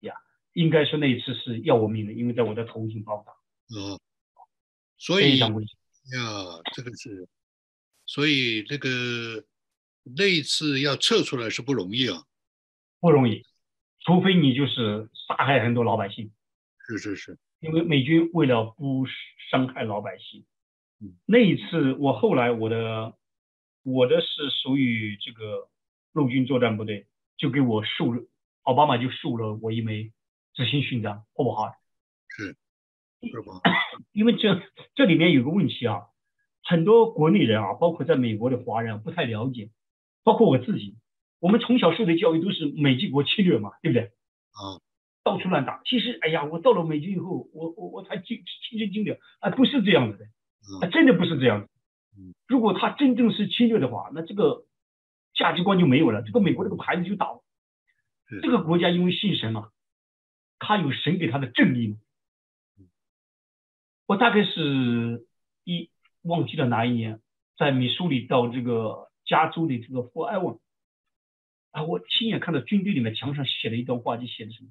[0.00, 0.14] 呀！
[0.52, 3.32] 应该说那一次是要我命的，因为在我的头顶爆炸，
[3.76, 3.98] 嗯，
[4.98, 5.48] 所以呀。
[6.74, 7.26] 这个是，
[8.04, 9.42] 所以这个
[10.02, 12.24] 那一次要撤出来是不容易啊，
[13.00, 13.42] 不容易，
[14.04, 16.30] 除非你就是杀害很多老百姓，
[16.86, 19.06] 是是是，因为美军为了不
[19.50, 20.44] 伤害老百姓
[21.00, 23.14] 嗯，那一次我后来我的
[23.84, 25.68] 我的是属于这个
[26.12, 28.22] 陆军作战部队，就给我授了
[28.62, 30.10] 奥巴马就授了我一枚
[30.54, 31.70] 执行勋章，好不好？
[32.28, 32.56] 是
[33.30, 33.60] 是吧？
[34.12, 34.62] 因为这
[34.94, 36.06] 这里面有个问题啊，
[36.62, 39.70] 很多国内人啊，包括在美国的华人啊不太了解，
[40.22, 40.96] 包括我自己，
[41.38, 44.04] 我们从小受的教育都是美帝国侵略嘛，对不对？
[44.04, 44.80] 啊，
[45.22, 45.82] 到处乱打。
[45.84, 50.24] 其实，哎呀，我到了美军以后，我我我才亲亲身经历，啊，不是这样子的，
[50.80, 51.73] 啊，嗯真的不是这样子嗯。
[52.46, 54.66] 如果他真正是侵略的话，那这个
[55.34, 57.40] 价值观就没有了，这个美国这个牌子就倒了。
[58.42, 59.70] 这个国家因为信神嘛，
[60.58, 61.96] 他有神给他的正义嘛。
[64.06, 65.26] 我大概是
[65.64, 65.90] 一
[66.22, 67.20] 忘记了哪一年，
[67.56, 70.58] 在密苏里到这个加州的这个 f o r e v e r
[71.78, 74.70] 啊，我亲眼看到军队里面墙上写了一段话，就写的什么？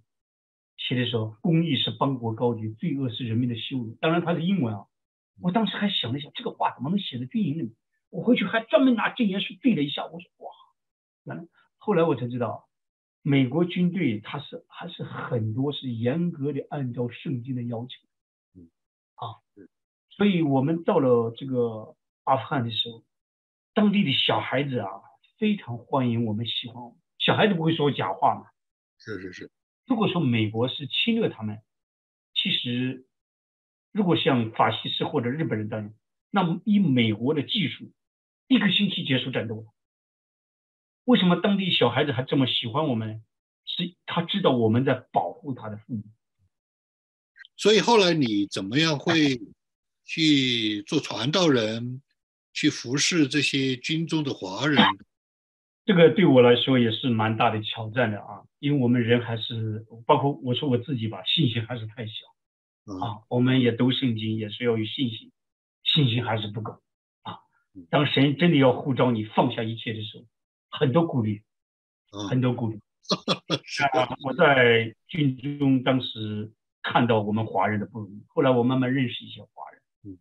[0.77, 3.95] 写的说，公义是邦国高举，罪恶是人民的羞辱。
[4.01, 4.86] 当然它是英文啊。
[5.43, 7.75] 我当时还想了想，这个话怎么能写在军营里面？
[8.10, 10.06] 我回去还专门拿禁言书对了一下。
[10.06, 10.49] 我说哇，
[11.25, 11.43] 原来
[11.77, 12.69] 后来我才知道，
[13.21, 18.08] 美国军队它是还是很多是严格的按照圣经的要求。
[18.56, 18.69] 嗯，
[19.15, 19.43] 啊，
[20.12, 23.03] 所以我们到了这个阿富汗的时候，
[23.73, 24.88] 当地的小孩子啊
[25.38, 26.97] 非常欢迎我们，喜欢我们。
[27.19, 28.47] 小孩子不会说假话嘛？
[28.97, 29.51] 是是是。
[29.88, 31.60] 如果说美国是侵略他们，
[32.34, 33.06] 其实。
[33.93, 35.93] 如果像法西斯或者日本人当年，
[36.32, 37.89] 那么以美国的技术，
[38.49, 39.65] 一个星期结束战斗。
[41.06, 43.23] 为什么当地小孩子还这么喜欢我们？
[43.65, 46.03] 是他知道我们在保护他的父母。
[47.56, 49.39] 所以后来你怎么样会
[50.03, 52.01] 去做传道人，
[52.51, 54.77] 去服侍这些军中的华人？
[55.86, 62.13] 这个对我来说也是蛮大的挑战的啊，因为我们人还是包括我说我自己吧，信心还是太小。
[62.85, 65.31] 啊，我们也读圣经，也是要有信心，
[65.83, 66.81] 信心还是不够
[67.21, 67.39] 啊。
[67.89, 70.25] 当神真的要呼召你放下一切的时候，
[70.69, 71.43] 很多顾虑，
[72.29, 72.81] 很多顾虑。
[73.93, 80.17] 啊，我在军中当时看到我们华人的不容易，后来我慢慢认识一些华人，嗯，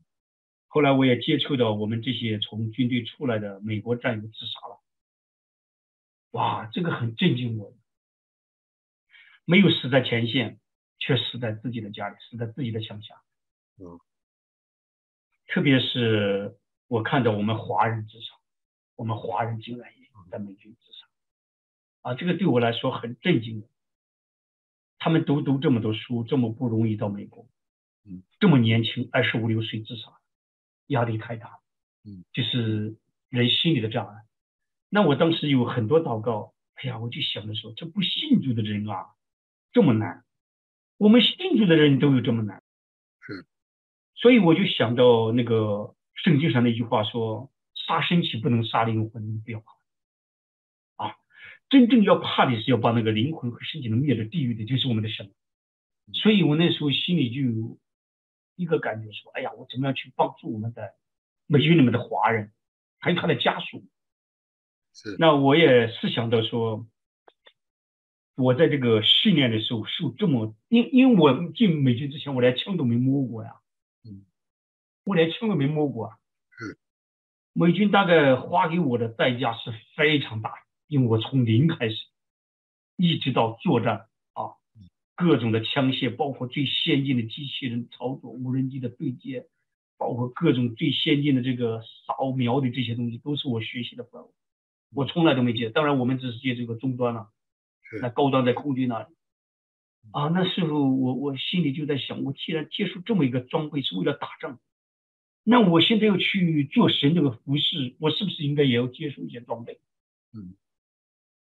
[0.69, 4.81] 后来我也接触到我们这些从军队出来的美国战友自杀了，
[6.31, 7.75] 哇，这个很震惊我，
[9.45, 10.61] 没有死在前线。
[11.03, 13.21] 却死在自己的家里，死在自己的乡下。
[13.79, 13.99] 嗯，
[15.49, 18.35] 特别是我看到我们华人自杀，
[18.95, 21.09] 我们华人竟然也在美军自杀，
[22.03, 23.67] 啊，这个对我来说很震惊。
[25.01, 27.49] 他们都读这么多书，这么不容易到美国，
[28.05, 30.21] 嗯，这么年轻，二十五六岁自杀，
[30.87, 31.59] 压力太大，
[32.05, 32.97] 嗯，就是
[33.29, 34.23] 人心里的障碍。
[34.89, 39.11] 那我当时有很多祷告，哎呀，我就想着说，这不信主的人啊，
[39.73, 40.25] 这么难。
[41.03, 42.63] 我们信主的人都有这么难，
[43.23, 43.45] 是，
[44.15, 49.73] 所以我就想到那个圣经上那句话说：“杀身体不能杀灵魂，你不要怕。”
[51.05, 51.17] 啊，
[51.69, 55.33] 真正要怕的是要把那个灵魂和身体能灭了地狱的，就是我们的神。
[56.13, 57.81] 所以我那时候心里就有
[58.55, 60.95] 一个感觉说：“哎呀，我怎么样去帮助我们的
[61.49, 62.53] 美军里面的华人，
[63.01, 63.85] 还有他的家属？”
[64.95, 66.87] 是，那我也是想到说。
[68.35, 73.57] 我在这个训练的时候受这么，因因为我进美军之前我连枪都没摸过呀，
[74.05, 74.25] 嗯，
[75.05, 76.17] 我连枪都没摸过啊，
[76.51, 76.79] 是，
[77.53, 80.57] 美军大概花给我的代价是非常大的，
[80.89, 82.07] 因为我从零开始，
[82.97, 84.57] 一直到作战啊，
[85.15, 89.47] 各种的枪械，包括最先进的机器人操作、无人机的对接，
[89.99, 94.29] 包括各种最先进的这个扫描的这些东西，都是我学习的范围，
[94.95, 97.29] 我从来都没接，当然我们只是接这个终端了。
[98.01, 99.07] 那高端在空军那里
[100.13, 104.59] 啊，那时候我我心里就在想，我既然接触这么一个装备是为了打仗，
[105.45, 109.81] 那我现在要去做神这个服饰，我是不是应该也要接受一些装备？
[110.35, 110.55] 嗯，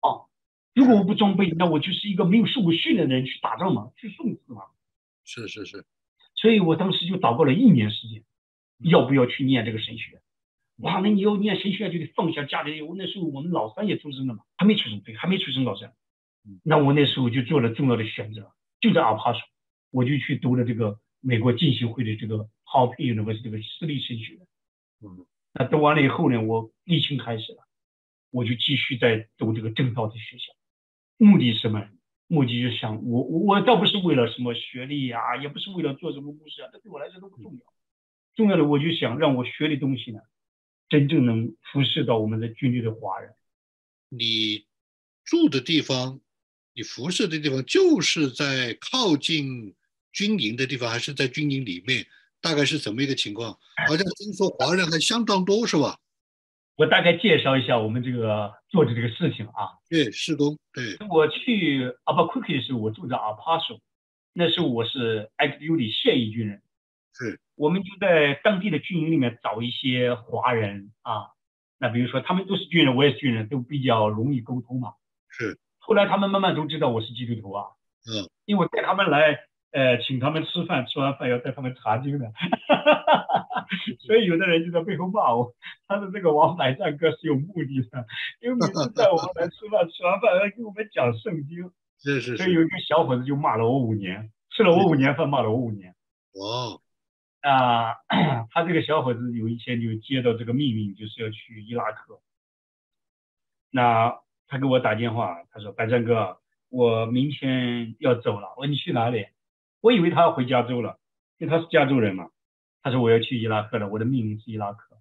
[0.00, 0.26] 啊，
[0.74, 4.62] 如果我不装备，那我就是一个没有受过训练的人去打仗嘛，去送死嘛。
[5.24, 5.84] 是是是，
[6.34, 8.24] 所以我当时就祷告了一年时间，
[8.78, 10.20] 要不要去念这个神学？
[10.78, 12.80] 哇，那你要念神学就得放下家里。
[12.82, 15.94] 我那时候我们老三也出生了嘛，还没出生，对，还没出生老三。
[16.62, 19.40] 那我那时候就做了重要的选择，就在阿帕索，
[19.90, 24.38] 我就去读了这个美国进修会的这个 Hopkins University 这个私立神学。
[25.02, 27.66] 嗯，那读完了以后呢，我疫情开始了，
[28.30, 30.52] 我就继续在读这个正道的学校。
[31.18, 31.88] 目的什么？
[32.26, 37.60] 目的就想我我我倒不是为了什么学历啊，也不是为了做什么故事啊，这对我来说都不重要。
[38.36, 40.20] 重要的我就想让我学的东西呢，
[40.88, 43.34] 真正能辐射到我们的军队的华人。
[44.08, 44.64] 你
[45.24, 46.20] 住的地方？
[46.74, 49.74] 你辐射的地方就是在靠近
[50.12, 52.06] 军营的地方，还是在军营里面？
[52.40, 53.52] 大概是怎么一个情况？
[53.86, 55.98] 好像听说华人还相当多，是吧？
[56.76, 59.76] 我大概介绍一下我们这个做的这个事情啊。
[59.90, 60.58] 对，施工。
[60.72, 63.78] 对，我去阿巴库克的时候，我住在阿帕索，
[64.32, 66.62] 那时候我是 XU 的现役军人。
[67.12, 67.38] 是。
[67.56, 71.26] 我们就在当地的军营里面找一些华人啊，
[71.78, 74.94] 那比如说他们都是军人，我也是军人，都比较容易沟通嘛。
[75.28, 75.58] 是。
[75.90, 77.66] 后来他们慢慢都知道我是基督徒啊，
[78.06, 79.40] 嗯，因为我带他们来，
[79.72, 82.30] 呃，请他们吃饭，吃完饭要带他们查经的，
[84.06, 85.52] 所以有的人就在背后骂我，
[85.88, 88.06] 他的这个王百战哥是有目的的，
[88.40, 95.96] 因为每次带我们来吃饭，吃完饭要给我们讲圣经，是是，所以有一个小伙子就骂了我五年，吃了我五年饭，骂了我五年。
[96.34, 96.78] 哇，
[97.50, 97.96] 啊，
[98.54, 102.20] 他这个小伙子有一天就接到这个命令，就是要去伊拉克，
[103.72, 104.20] 那。
[104.50, 106.38] 他给我打电话，他说：“白山哥，
[106.70, 109.26] 我明天要走了。”我说：“你去哪里？”
[109.80, 110.98] 我以为他要回加州了，
[111.38, 112.30] 因为他是加州人嘛。
[112.82, 114.96] 他说：“我要去伊拉克了，我的命运是伊拉克。”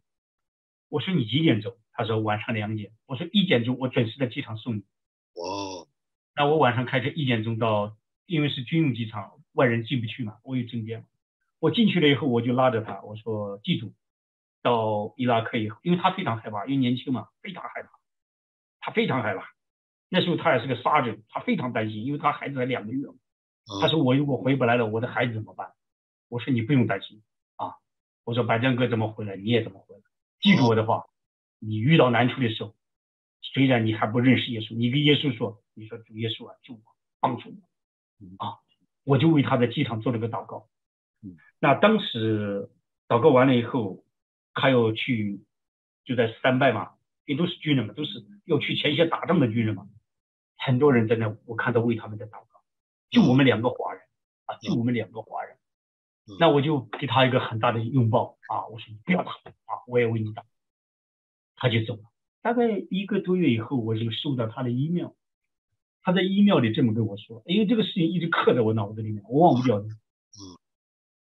[0.88, 4.84] 我说：“你几点走？”他说：“晚上两点。”我说：“一点钟，我准时在机场送你。”
[5.34, 5.88] 哦，
[6.36, 7.97] 那我晚上开车一点钟到，
[8.28, 11.06] 因为是军用机场，外人进不去嘛，我有证件嘛。
[11.60, 13.93] 我进去了以后，我就拉着他，我说：“记住，
[14.62, 17.89] 到伊拉克以后，因为他非常害怕，因为年轻嘛，非常害怕。”
[18.80, 19.46] 他非常害怕，
[20.10, 23.14] 那时候他也是个杀人，他非常担心，因为他孩子才两个月嘛。
[23.82, 25.74] 他说我如果回不来了，我的孩子怎么办？
[26.28, 27.22] 我说你不用担心
[27.56, 27.76] 啊，
[28.24, 30.02] 我说白江哥怎么回来，你也怎么回来。
[30.40, 31.06] 记住我的话，
[31.60, 32.74] 你遇到难处的时候，
[33.42, 36.82] 虽然你还不认识耶稣，你跟耶稣说，你说主耶稣啊，救我，
[37.20, 38.58] 帮助我啊，
[39.04, 40.68] 我就为他在机场做了个祷告。
[41.60, 42.70] 那当时
[43.08, 44.04] 祷告完了以后，
[44.54, 45.44] 他要去
[46.06, 46.94] 就在三拜嘛。
[47.30, 49.88] 也都是军人嘛，都是要去前线打仗的军人嘛。
[50.58, 52.64] 很多人在那，我看到为他们在祷告。
[53.12, 54.02] 就我们两个华人
[54.46, 55.56] 啊，就我们两个华人。
[56.40, 60.44] 那我就给他一个很大的拥抱啊，我说你不要打啊，我也为你打。
[61.56, 62.02] 他就走了。
[62.42, 65.12] 大概一个多月以后，我就收到他的 email。
[66.02, 69.86] 他在 email 里这么跟我说，因为这个事情一直刻在我脑子里面，我忘不掉的。
[69.86, 70.58] 嗯。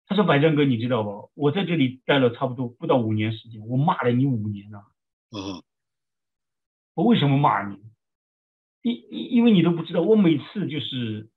[0.09, 1.31] 他说：“百战哥，你知道不？
[1.35, 4.85] 我在这里待了差不多不到五年时间，我骂了你五年了。”
[5.31, 5.63] 嗯。
[6.95, 7.78] 我为什么骂你？
[8.82, 11.30] 因因因为你都不知道，我每次就是，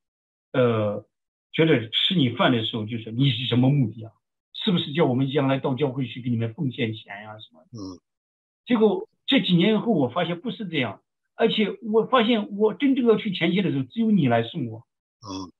[0.52, 1.06] 呃，
[1.52, 4.12] 觉得吃你饭的时候，就是你是什么目的啊？
[4.54, 7.62] 是不是叫我们将来到教会去给你们奉献钱呀什么？
[7.72, 8.02] 嗯。
[8.66, 11.02] 结果这几年以后，我发现不是这样，
[11.36, 14.88] 而且我发现我真正要去前线的时候，只有你来送我。
[15.22, 15.52] 嗯。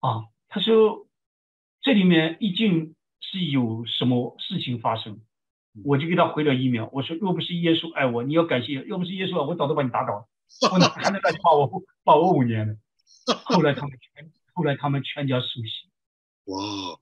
[0.00, 1.06] 啊，他说
[1.80, 5.20] 这里面一定是有什么事情发生。
[5.84, 10.28] 我就给他回了一秒，我说若不是耶稣爱我，你要感谢；要不是耶稣啊，我早都把你打倒了。
[10.72, 12.76] 我哪还能让你骂我骂我五年呢？
[13.44, 15.88] 后来他们全，后来他们全家受洗。
[16.50, 16.98] 哇！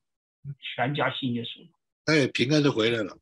[0.61, 1.67] 全家信耶稣。
[2.05, 3.19] 他也平安的回来了。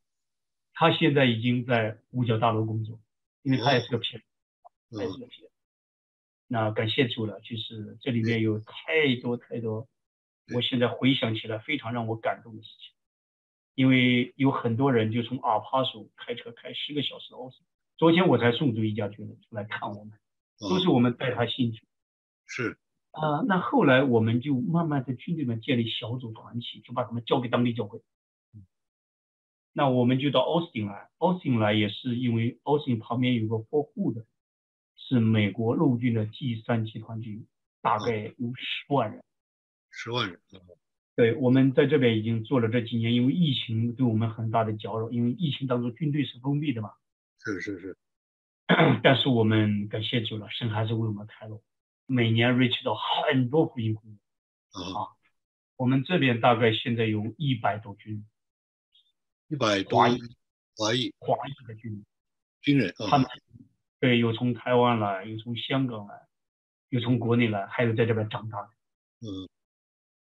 [0.74, 3.00] 他现在已经在五角大楼工作，
[3.42, 4.20] 因为他也是个骗
[4.90, 5.52] 子，也是个骗子。
[6.48, 9.88] 那感谢主了，就是这里面有太多太多，
[10.54, 12.95] 我现在回想起来非常让我感动的事情。
[13.76, 17.58] 因为有很多人就从阿帕索开车开十个小时奥斯，
[17.98, 20.18] 昨天我才送出一家军人出来看我们，
[20.58, 21.86] 都是我们带他进去。
[22.46, 22.78] 是
[23.10, 28.00] 啊，那后来我们就慢慢在军队里面建立小组团体，就把他们交给当地教会。
[29.74, 34.24] 那我们就到奥斯汀来，奥斯汀来也是因为奥斯汀旁边有个霍护的，
[34.96, 37.46] 是美国陆军的 G 三集团军，
[37.82, 39.22] 大概有十万人。
[39.90, 40.40] 十万人。
[41.16, 46.92] 对我们在这边已经做了这几年，因为疫情对我们很大的搅扰，因为疫情当中军队是封闭的嘛。
[47.42, 47.96] 是是是。
[49.02, 51.62] 但是我们感谢主了，神还是为我们开路，
[52.04, 54.18] 每年 reach 到很多福音工人。
[54.72, 55.16] 啊。
[55.76, 58.26] 我们这边大概现在有一百多军。
[59.48, 59.98] 一百多。
[59.98, 60.18] 华裔。
[60.76, 61.14] 华裔。
[61.20, 62.04] 华裔的军人。
[62.60, 62.94] 军人。
[63.08, 63.26] 他们
[64.00, 66.14] 对，有从台湾来，有从香港来，
[66.90, 68.68] 有从国内来，还有在这边长大的。
[69.20, 69.48] 嗯。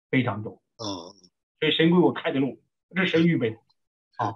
[0.10, 0.62] 非常多。
[0.82, 1.14] 哦，
[1.60, 2.60] 所以神给我开的路，
[2.96, 3.52] 这是神预备。
[3.52, 3.58] 的
[4.18, 4.36] 啊，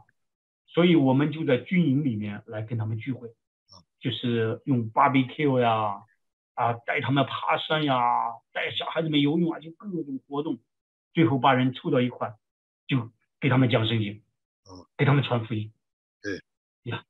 [0.68, 3.34] 所以我们就在军营里面来跟他们聚会，
[4.00, 6.04] 就是用 barbecue 呀，
[6.54, 7.96] 啊，带他们爬山呀，
[8.54, 10.60] 带小孩子们游泳啊，就各种活动，
[11.14, 12.36] 最后把人凑到一块，
[12.88, 14.22] 就给他们讲圣经，
[14.70, 15.72] 嗯，给他们传福音，
[16.22, 16.42] 对，
[16.84, 17.04] 呀，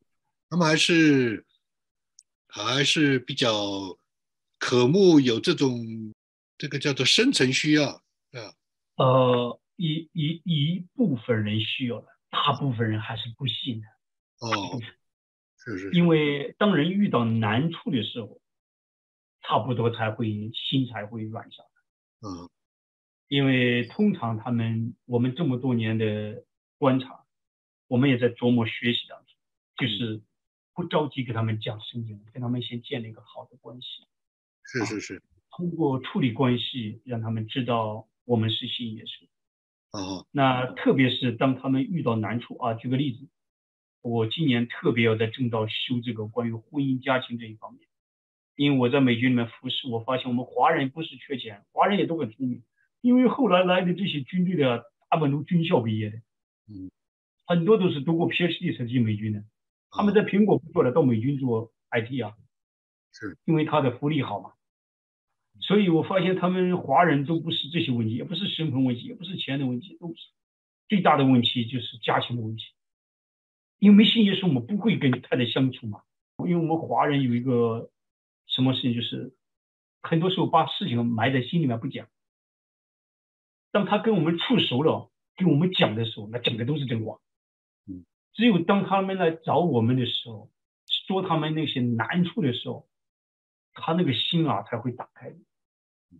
[0.50, 1.46] 他们还是
[2.48, 3.52] 还是比较
[4.60, 6.14] 渴慕有这种
[6.58, 7.90] 这个叫做生存需要，
[8.32, 8.56] 啊。
[8.98, 13.88] 呃，一一一部分人需要的，大部分人还是不信的。
[14.40, 14.80] 哦，
[15.58, 15.92] 是是。
[15.92, 18.40] 因为当人遇到难处的时候，
[19.42, 21.70] 差不多才会心才会软下来。
[22.30, 22.50] 嗯。
[23.28, 26.46] 因为通常他们，我们这么多年的
[26.78, 27.26] 观察，
[27.88, 29.36] 我们也在琢磨学习当中，
[29.76, 30.22] 就是
[30.74, 34.08] 不着急给他们讲圣经，跟他们先建立一个好的关系。
[34.64, 35.22] 是是是。
[35.50, 38.08] 通过处理关系，让他们知道。
[38.26, 39.26] 我们是信耶稣，
[39.98, 43.28] 哦，那特别是当他们遇到难处啊，举个例子，
[44.02, 47.88] 我今年特别要在正道修这个关于婚姻家庭这一方面，
[48.56, 52.64] 因为我在美军里面服侍，我发现我们华人不是缺钱，华人也都很聪明，
[53.02, 56.18] 因为后来来的这些军队的大部分都军校毕业的，
[56.68, 56.90] 嗯，
[57.46, 59.44] 很多都是读过 PhD 才进美军的，
[59.92, 62.34] 他们在苹果不做了，到美军做 IT 啊，
[63.14, 64.54] 是因为他的福利好嘛。
[65.60, 70.16] 所以我发现他们华人都不是这些问题，也不是身份问题，也不是钱的问题，都是
[70.88, 72.64] 最大的问题就是家庭的问题。
[73.80, 76.04] 因为没信耶稣，我们不会跟太太相处嘛，
[76.40, 77.92] 因为我们华人有一个
[78.48, 79.34] 什么事情，就是
[80.02, 82.08] 很多时候把事情埋在心里面不讲。
[83.72, 87.20] 当他跟我们处熟了，跟我们讲的时候，那讲的都是真话。
[87.88, 90.50] 嗯，只有当他们来找我们的时候，
[91.08, 92.88] 说他们那些难处的时候，
[93.74, 95.36] 他那个心啊才会打开。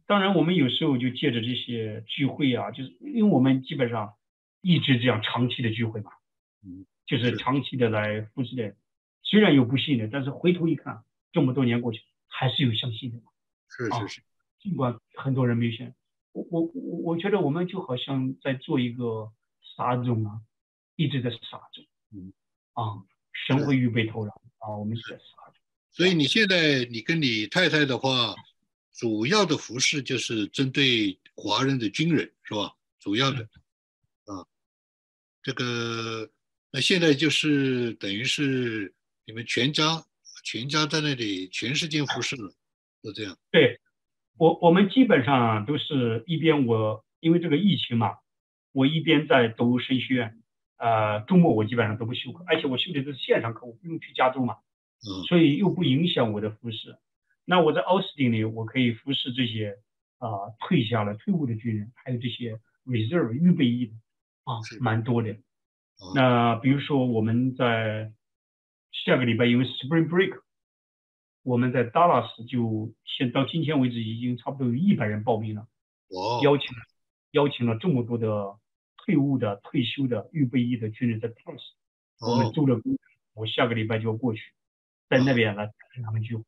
[0.06, 4.14] 当然，我们有时候就借着这些聚会啊，就是因为我们基本上
[4.62, 6.12] 一直这样长期的聚会嘛，
[6.64, 8.76] 嗯，就是长期的来服侍的。
[9.24, 13.24] 虽然有不信的，但是回头一看，这么多年过去，还是有相信的嘛。
[13.70, 14.22] 是是是，
[14.62, 15.94] 尽管很多人没信，
[16.32, 19.32] 我我我我觉得我们就好像在做一个
[19.76, 20.42] 撒种啊，
[20.96, 21.38] 一直在撒
[21.74, 21.86] 种。
[22.14, 22.34] 嗯，
[22.74, 23.02] 啊，
[23.48, 24.30] 神会预备土壤
[24.60, 25.56] 啊，我们是在撒种。
[25.92, 28.34] 所以你现在你跟你太太的话。
[28.96, 32.74] 主要的服饰就是针对华人的军人，是吧？
[33.00, 33.44] 主要的，
[34.26, 34.48] 啊，
[35.44, 36.32] 这个
[36.72, 38.94] 那现在就是等于是
[39.26, 40.06] 你们全家
[40.44, 42.54] 全家在那里全世界服侍了，
[43.04, 43.38] 就这样。
[43.52, 43.80] 对，
[44.38, 48.16] 我我们基本上都是一边我因为这个疫情嘛，
[48.72, 50.42] 我一边在读神学院，
[50.78, 56.98] 呃，周末我基本上都不休课，而且我修的都是线上课，我不用去加州嘛，嗯，所以又不影响我的服饰。
[57.46, 59.78] 那我在奥斯汀里，我可以服侍这些
[60.18, 60.30] 啊
[60.60, 63.94] 退下了、退伍的军人，还有这些 reserve 预备役的
[64.46, 65.38] 啊，蛮多的。
[66.14, 68.12] 那比如说我们在
[68.92, 70.42] 下个礼拜，因为 Spring Break，
[71.44, 75.68] 我们在 Dallas 就现到今天为止已经差不多有一百人报名了。
[76.44, 76.68] 邀请
[77.32, 78.58] 邀请了这么多的
[78.98, 81.62] 退伍的、退休的预备役的军人在 Dallas，
[82.20, 82.98] 我们租了工，
[83.36, 84.42] 我下个礼拜就要过去，
[85.10, 86.44] 在那边来跟他们聚会。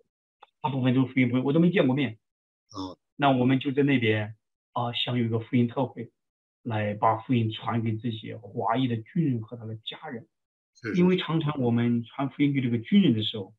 [0.67, 2.17] 大部分都福音不，我都没见过面。
[2.73, 4.35] 哦，那我们就在那边
[4.73, 6.11] 啊，想有一个福音特会，
[6.61, 10.27] 来把福音传给这些华裔的军人和他的家人。
[10.93, 13.53] 因为常常我们传福音给这个军人的时候，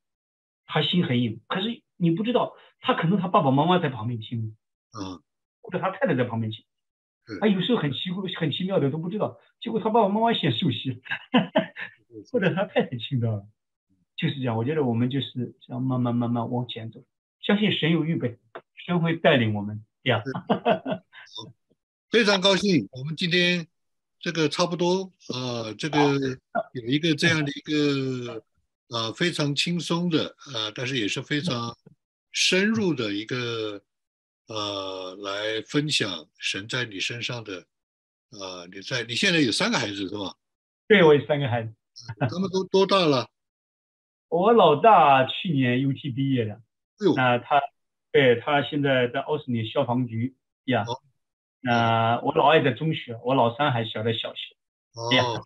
[0.66, 4.54] 他心很硬，可是你不知道，他可能他爸爸妈妈在旁边听，
[4.92, 5.22] 嗯，
[5.62, 6.66] 或者他太太在旁边听，
[7.40, 11.00] 他有时候很奇怪、很奇妙的都不知道，结果他爸爸妈妈先熟悉，
[12.30, 13.48] 或者他太太听到了。
[14.19, 17.05] 就是这样，我觉得我们就是这样慢慢慢慢往前走，
[17.41, 18.37] 相信神有预备，
[18.85, 19.85] 神会带领我们。
[20.03, 20.23] 呀，
[22.11, 23.66] 非常高兴，我们今天
[24.19, 25.99] 这个差不多，呃，这个
[26.73, 28.43] 有一个这样的一个
[28.89, 31.77] 呃非常轻松的呃，但是也是非常
[32.33, 33.81] 深入的一个
[34.49, 37.64] 呃来分享神在你身上的
[38.31, 40.35] 呃你在你现在有三个孩子是吧？
[40.89, 41.73] 对，我有三个孩子，
[42.19, 43.29] 他们都多大了？
[44.29, 46.61] 我老大去年 UT 毕业的，
[47.16, 47.61] 那他，
[48.12, 50.85] 对他现在在奥斯尼消防局呀。
[51.61, 54.55] 那我老二在中学，我老三还小在小学。
[54.93, 55.43] 哦，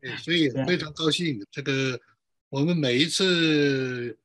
[0.00, 1.44] 对，所以非常高兴。
[1.50, 2.00] 这个
[2.48, 4.16] 我们每一次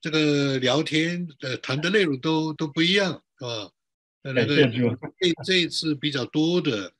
[0.00, 3.70] 这个聊天的谈的内容都都不一样，是吧？
[4.22, 6.92] 那个这这一次比较多的，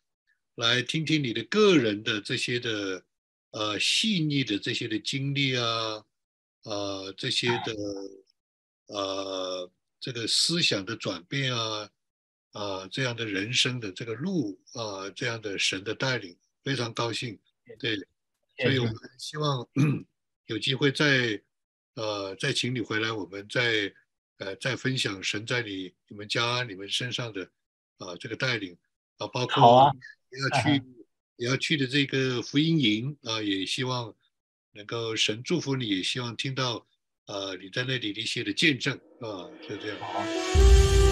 [0.56, 3.04] 来听听你的个人的这些的。
[3.52, 6.02] 呃，细腻的这些的经历啊，
[6.62, 7.74] 呃，这些的
[8.86, 11.90] 呃，这个思想的转变啊，
[12.52, 16.34] 啊，这样的人生的这个路啊，这样的神的带领，
[16.64, 17.38] 非常高兴。
[17.78, 17.94] 对，
[18.56, 19.68] 所以我们希望
[20.46, 21.38] 有机会再
[21.92, 23.92] 呃再请你回来，我们再
[24.38, 27.46] 呃再分享神在你你们家你们身上的
[27.98, 28.74] 啊这个带领
[29.18, 29.94] 啊，包括
[30.30, 30.82] 要去。
[31.36, 34.14] 你要去的这个福音营啊，也希望
[34.72, 36.86] 能够神祝福你，也希望听到
[37.26, 41.11] 呃你在那里的一些的见证啊，就这样。